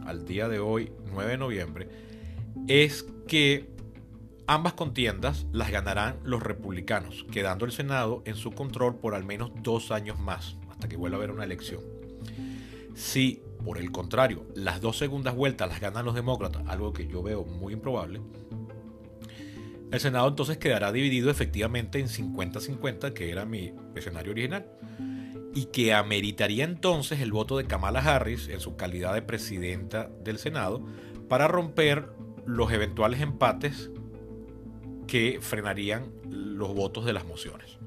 al 0.06 0.24
día 0.24 0.48
de 0.48 0.58
hoy, 0.58 0.90
9 1.12 1.30
de 1.30 1.38
noviembre, 1.38 1.88
es 2.66 3.06
que 3.28 3.73
ambas 4.46 4.74
contiendas 4.74 5.46
las 5.52 5.70
ganarán 5.70 6.18
los 6.24 6.42
republicanos, 6.42 7.24
quedando 7.30 7.64
el 7.64 7.72
Senado 7.72 8.22
en 8.24 8.36
su 8.36 8.52
control 8.52 8.96
por 8.96 9.14
al 9.14 9.24
menos 9.24 9.50
dos 9.62 9.90
años 9.90 10.18
más, 10.18 10.56
hasta 10.70 10.88
que 10.88 10.96
vuelva 10.96 11.16
a 11.16 11.18
haber 11.18 11.30
una 11.30 11.44
elección. 11.44 11.80
Si, 12.94 13.42
por 13.64 13.78
el 13.78 13.90
contrario, 13.90 14.46
las 14.54 14.80
dos 14.80 14.98
segundas 14.98 15.34
vueltas 15.34 15.68
las 15.68 15.80
ganan 15.80 16.04
los 16.04 16.14
demócratas, 16.14 16.62
algo 16.66 16.92
que 16.92 17.06
yo 17.06 17.22
veo 17.22 17.44
muy 17.44 17.72
improbable, 17.72 18.20
El 19.90 20.00
Senado 20.00 20.26
entonces 20.26 20.58
quedará 20.58 20.90
dividido 20.90 21.30
efectivamente 21.30 22.00
en 22.00 22.08
50-50, 22.08 23.12
que 23.12 23.30
era 23.30 23.44
mi 23.44 23.72
escenario 23.94 24.32
original, 24.32 24.66
y 25.54 25.66
que 25.66 25.94
ameritaría 25.94 26.64
entonces 26.64 27.20
el 27.20 27.30
voto 27.30 27.56
de 27.56 27.66
Kamala 27.66 28.00
Harris 28.00 28.48
en 28.48 28.58
su 28.58 28.74
calidad 28.74 29.14
de 29.14 29.22
presidenta 29.22 30.10
del 30.24 30.38
Senado 30.38 30.84
para 31.28 31.46
romper 31.46 32.08
los 32.44 32.72
eventuales 32.72 33.20
empates 33.20 33.90
que 35.06 35.38
frenarían 35.40 36.10
los 36.28 36.74
votos 36.74 37.04
de 37.04 37.12
las 37.12 37.24
mociones. 37.24 37.78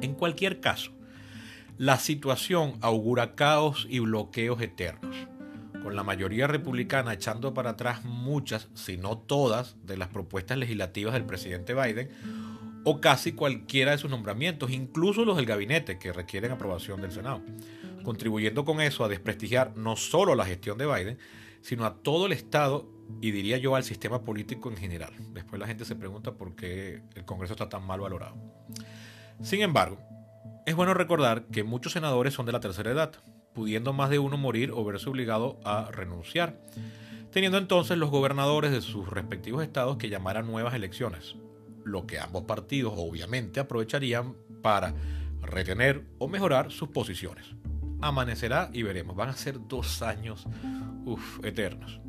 En 0.00 0.14
cualquier 0.14 0.60
caso, 0.60 0.92
la 1.78 1.98
situación 1.98 2.74
augura 2.80 3.34
caos 3.34 3.86
y 3.88 4.00
bloqueos 4.00 4.60
eternos, 4.60 5.16
con 5.82 5.96
la 5.96 6.02
mayoría 6.02 6.46
republicana 6.46 7.14
echando 7.14 7.54
para 7.54 7.70
atrás 7.70 8.04
muchas, 8.04 8.68
si 8.74 8.96
no 8.96 9.18
todas, 9.18 9.76
de 9.86 9.96
las 9.96 10.08
propuestas 10.08 10.58
legislativas 10.58 11.14
del 11.14 11.24
presidente 11.24 11.74
Biden, 11.74 12.10
o 12.84 13.00
casi 13.00 13.32
cualquiera 13.32 13.92
de 13.92 13.98
sus 13.98 14.10
nombramientos, 14.10 14.70
incluso 14.70 15.24
los 15.24 15.36
del 15.36 15.46
gabinete 15.46 15.98
que 15.98 16.12
requieren 16.12 16.52
aprobación 16.52 17.00
del 17.00 17.12
Senado, 17.12 17.42
contribuyendo 18.04 18.64
con 18.64 18.80
eso 18.80 19.04
a 19.04 19.08
desprestigiar 19.08 19.76
no 19.76 19.96
solo 19.96 20.34
la 20.34 20.46
gestión 20.46 20.78
de 20.78 20.86
Biden, 20.86 21.18
sino 21.62 21.84
a 21.84 21.94
todo 21.94 22.26
el 22.26 22.32
Estado 22.32 22.88
y 23.20 23.30
diría 23.30 23.58
yo 23.58 23.76
al 23.76 23.84
sistema 23.84 24.22
político 24.22 24.70
en 24.70 24.76
general. 24.76 25.12
Después 25.32 25.60
la 25.60 25.66
gente 25.66 25.84
se 25.84 25.96
pregunta 25.96 26.32
por 26.32 26.54
qué 26.56 27.02
el 27.14 27.24
Congreso 27.24 27.54
está 27.54 27.68
tan 27.68 27.84
mal 27.84 28.00
valorado. 28.00 28.36
Sin 29.42 29.62
embargo, 29.62 29.98
es 30.66 30.74
bueno 30.74 30.94
recordar 30.94 31.46
que 31.46 31.64
muchos 31.64 31.92
senadores 31.92 32.34
son 32.34 32.46
de 32.46 32.52
la 32.52 32.60
tercera 32.60 32.90
edad, 32.90 33.12
pudiendo 33.54 33.92
más 33.92 34.10
de 34.10 34.18
uno 34.18 34.36
morir 34.36 34.70
o 34.72 34.84
verse 34.84 35.08
obligado 35.08 35.58
a 35.64 35.90
renunciar, 35.90 36.60
teniendo 37.32 37.58
entonces 37.58 37.98
los 37.98 38.10
gobernadores 38.10 38.70
de 38.70 38.80
sus 38.80 39.08
respectivos 39.08 39.62
estados 39.62 39.96
que 39.96 40.08
llamar 40.08 40.36
a 40.36 40.42
nuevas 40.42 40.74
elecciones, 40.74 41.36
lo 41.84 42.06
que 42.06 42.18
ambos 42.18 42.44
partidos 42.44 42.94
obviamente 42.96 43.60
aprovecharían 43.60 44.34
para 44.62 44.94
retener 45.40 46.06
o 46.18 46.28
mejorar 46.28 46.70
sus 46.70 46.90
posiciones. 46.90 47.46
Amanecerá 48.00 48.70
y 48.72 48.82
veremos, 48.82 49.16
van 49.16 49.30
a 49.30 49.34
ser 49.34 49.58
dos 49.66 50.02
años 50.02 50.46
eternos. 51.42 52.00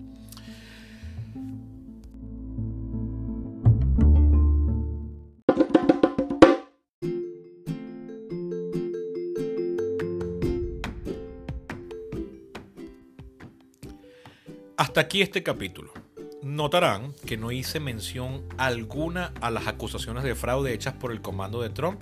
Hasta 14.82 15.02
aquí 15.02 15.22
este 15.22 15.44
capítulo. 15.44 15.94
Notarán 16.42 17.14
que 17.28 17.38
no 17.38 17.52
hice 17.52 17.80
mención 17.80 18.42
alguna 18.58 19.32
a 19.40 19.52
las 19.52 19.68
acusaciones 19.68 20.24
de 20.24 20.34
fraude 20.34 20.74
hechas 20.74 20.96
por 20.96 21.12
el 21.12 21.22
comando 21.22 21.62
de 21.62 21.70
Trump, 21.70 22.02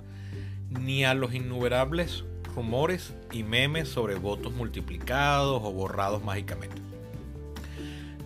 ni 0.70 1.04
a 1.04 1.12
los 1.12 1.34
innumerables 1.34 2.24
rumores 2.56 3.12
y 3.32 3.42
memes 3.42 3.90
sobre 3.90 4.14
votos 4.14 4.54
multiplicados 4.54 5.60
o 5.62 5.70
borrados 5.72 6.24
mágicamente. 6.24 6.80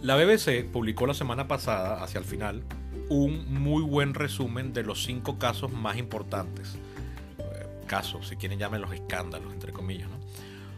La 0.02 0.14
BBC 0.14 0.70
publicó 0.70 1.08
la 1.08 1.14
semana 1.14 1.48
pasada, 1.48 2.04
hacia 2.04 2.20
el 2.20 2.24
final, 2.24 2.62
un 3.08 3.52
muy 3.60 3.82
buen 3.82 4.14
resumen 4.14 4.72
de 4.72 4.84
los 4.84 5.02
cinco 5.02 5.36
casos 5.36 5.72
más 5.72 5.96
importantes. 5.96 6.76
Eh, 7.40 7.66
casos, 7.88 8.28
si 8.28 8.36
quieren 8.36 8.60
llamen 8.60 8.82
los 8.82 8.92
escándalos, 8.92 9.52
entre 9.52 9.72
comillas, 9.72 10.08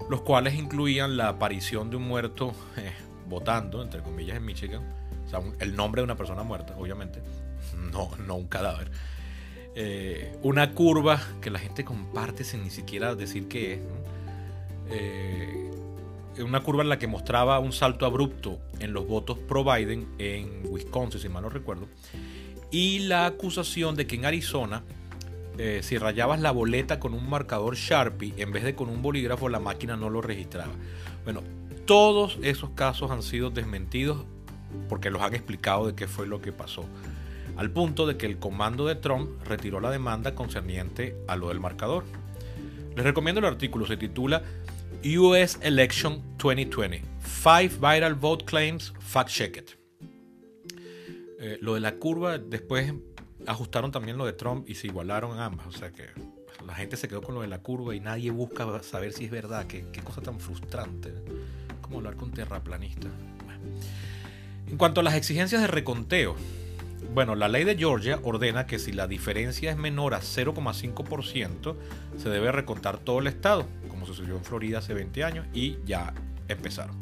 los 0.08 0.22
cuales 0.22 0.54
incluían 0.54 1.18
la 1.18 1.28
aparición 1.28 1.90
de 1.90 1.96
un 1.96 2.04
muerto 2.04 2.54
eh, 2.78 2.90
votando, 3.28 3.82
entre 3.82 4.02
comillas, 4.02 4.36
en 4.36 4.44
Michigan, 4.44 4.82
o 5.26 5.28
sea, 5.28 5.40
el 5.60 5.74
nombre 5.74 6.00
de 6.00 6.04
una 6.04 6.16
persona 6.16 6.42
muerta, 6.42 6.74
obviamente, 6.78 7.20
no, 7.92 8.10
no 8.26 8.36
un 8.36 8.48
cadáver. 8.48 8.90
Eh, 9.74 10.38
una 10.42 10.72
curva 10.72 11.20
que 11.42 11.50
la 11.50 11.58
gente 11.58 11.84
comparte 11.84 12.44
sin 12.44 12.62
ni 12.62 12.70
siquiera 12.70 13.14
decir 13.14 13.46
qué 13.46 13.74
es. 13.74 13.80
Eh, 14.88 15.70
una 16.38 16.62
curva 16.62 16.82
en 16.82 16.88
la 16.88 16.98
que 16.98 17.06
mostraba 17.06 17.58
un 17.58 17.72
salto 17.72 18.06
abrupto 18.06 18.58
en 18.78 18.92
los 18.92 19.06
votos 19.06 19.38
pro 19.38 19.64
Biden 19.64 20.06
en 20.18 20.62
Wisconsin, 20.64 21.20
si 21.20 21.28
mal 21.28 21.42
no 21.42 21.48
recuerdo, 21.48 21.88
y 22.70 23.00
la 23.00 23.26
acusación 23.26 23.96
de 23.96 24.06
que 24.06 24.16
en 24.16 24.26
Arizona, 24.26 24.82
eh, 25.58 25.80
si 25.82 25.98
rayabas 25.98 26.40
la 26.40 26.50
boleta 26.50 27.00
con 27.00 27.14
un 27.14 27.28
marcador 27.28 27.76
Sharpie 27.76 28.34
en 28.36 28.52
vez 28.52 28.64
de 28.64 28.74
con 28.74 28.88
un 28.88 29.02
bolígrafo, 29.02 29.48
la 29.48 29.60
máquina 29.60 29.96
no 29.96 30.10
lo 30.10 30.20
registraba. 30.20 30.72
Bueno, 31.24 31.42
todos 31.86 32.36
esos 32.42 32.70
casos 32.70 33.12
han 33.12 33.22
sido 33.22 33.50
desmentidos 33.50 34.24
porque 34.88 35.10
los 35.10 35.22
han 35.22 35.34
explicado 35.34 35.86
de 35.86 35.94
qué 35.94 36.08
fue 36.08 36.26
lo 36.26 36.42
que 36.42 36.52
pasó. 36.52 36.84
Al 37.56 37.70
punto 37.70 38.06
de 38.06 38.16
que 38.16 38.26
el 38.26 38.38
comando 38.38 38.86
de 38.86 38.96
Trump 38.96 39.30
retiró 39.44 39.80
la 39.80 39.90
demanda 39.90 40.34
concerniente 40.34 41.16
a 41.28 41.36
lo 41.36 41.48
del 41.48 41.60
marcador. 41.60 42.04
Les 42.94 43.04
recomiendo 43.04 43.38
el 43.38 43.46
artículo, 43.46 43.86
se 43.86 43.96
titula 43.96 44.42
US 45.04 45.58
Election 45.62 46.22
2020. 46.38 47.02
Five 47.20 47.78
Viral 47.80 48.14
Vote 48.14 48.44
Claims 48.44 48.92
Fact 48.98 49.30
Checked. 49.30 49.64
Eh, 51.38 51.58
lo 51.60 51.74
de 51.74 51.80
la 51.80 51.94
curva, 51.94 52.38
después 52.38 52.92
ajustaron 53.46 53.92
también 53.92 54.18
lo 54.18 54.26
de 54.26 54.32
Trump 54.32 54.68
y 54.68 54.74
se 54.74 54.88
igualaron 54.88 55.38
ambas. 55.38 55.68
O 55.68 55.72
sea 55.72 55.92
que 55.92 56.08
la 56.66 56.74
gente 56.74 56.96
se 56.96 57.06
quedó 57.06 57.22
con 57.22 57.36
lo 57.36 57.42
de 57.42 57.48
la 57.48 57.62
curva 57.62 57.94
y 57.94 58.00
nadie 58.00 58.32
busca 58.32 58.82
saber 58.82 59.12
si 59.12 59.26
es 59.26 59.30
verdad. 59.30 59.66
Qué, 59.68 59.86
qué 59.92 60.02
cosa 60.02 60.20
tan 60.20 60.40
frustrante 60.40 61.12
como 61.86 61.98
hablar 61.98 62.16
con 62.16 62.32
terraplanistas. 62.32 63.10
En 64.68 64.76
cuanto 64.76 65.00
a 65.00 65.04
las 65.04 65.14
exigencias 65.14 65.60
de 65.60 65.68
reconteo, 65.68 66.34
bueno, 67.14 67.34
la 67.34 67.48
ley 67.48 67.64
de 67.64 67.76
Georgia 67.76 68.18
ordena 68.24 68.66
que 68.66 68.78
si 68.78 68.92
la 68.92 69.06
diferencia 69.06 69.70
es 69.70 69.76
menor 69.76 70.14
a 70.14 70.20
0,5%, 70.20 71.76
se 72.18 72.28
debe 72.28 72.52
recontar 72.52 72.98
todo 72.98 73.20
el 73.20 73.28
estado, 73.28 73.66
como 73.88 74.06
sucedió 74.06 74.36
en 74.36 74.44
Florida 74.44 74.78
hace 74.78 74.92
20 74.94 75.24
años 75.24 75.46
y 75.54 75.78
ya 75.86 76.12
empezaron. 76.48 76.96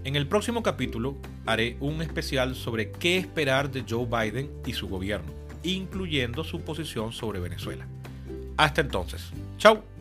En 0.05 0.17
el 0.17 0.29
próximo 0.29 0.63
capítulo 0.63 1.17
haré 1.47 1.79
un 1.81 2.03
especial 2.03 2.55
sobre 2.55 2.93
qué 2.93 3.17
esperar 3.17 3.71
de 3.71 3.85
Joe 3.89 4.05
Biden 4.05 4.51
y 4.67 4.75
su 4.75 4.87
gobierno, 4.87 5.33
incluyendo 5.63 6.45
su 6.45 6.61
posición 6.61 7.11
sobre 7.11 7.41
Venezuela. 7.41 7.87
Hasta 8.59 8.83
entonces, 8.83 9.33
chao. 9.57 9.94